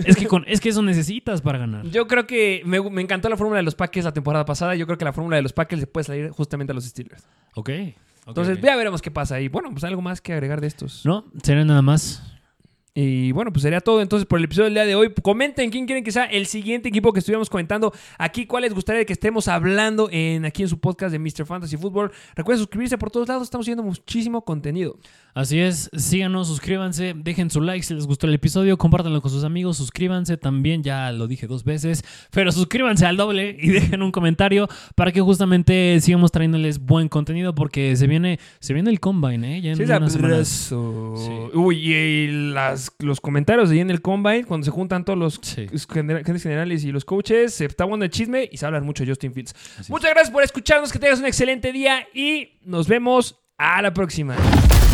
[0.05, 1.85] Es que, con, es que eso necesitas para ganar.
[1.89, 4.75] Yo creo que me, me encantó la fórmula de los Packers la temporada pasada.
[4.75, 7.23] Yo creo que la fórmula de los Packers le puede salir justamente a los Steelers.
[7.55, 7.69] Ok.
[7.69, 9.39] ok, Entonces, ya veremos qué pasa.
[9.41, 11.05] Y bueno, pues algo más que agregar de estos.
[11.05, 12.23] No, sería nada más.
[12.99, 15.13] Y bueno, pues sería todo entonces por el episodio del día de hoy.
[15.21, 19.05] Comenten quién quieren que sea el siguiente equipo que estuviéramos comentando aquí, cuál les gustaría
[19.05, 21.45] que estemos hablando en aquí en su podcast de Mr.
[21.45, 22.11] Fantasy Football.
[22.35, 24.97] Recuerden suscribirse por todos lados, estamos subiendo muchísimo contenido.
[25.37, 29.43] Así es, síganos, suscríbanse, dejen su like si les gustó el episodio, compártanlo con sus
[29.43, 34.11] amigos, suscríbanse también, ya lo dije dos veces, pero suscríbanse al doble y dejen un
[34.11, 39.57] comentario para que justamente sigamos trayéndoles buen contenido porque se viene, se viene el combine,
[39.57, 39.61] ¿eh?
[39.61, 40.47] Ya en Sí, unas semanas.
[40.47, 40.73] Sí.
[41.53, 45.67] Uy, y las, los comentarios ahí en el Combine, cuando se juntan todos los Sí.
[45.67, 49.11] gener- generales y los coaches, se está bueno el chisme y se habla mucho de
[49.11, 49.53] Justin Fields.
[49.79, 53.93] Así Muchas gracias por escucharnos, que tengas un excelente día y nos vemos a la
[53.93, 54.35] próxima.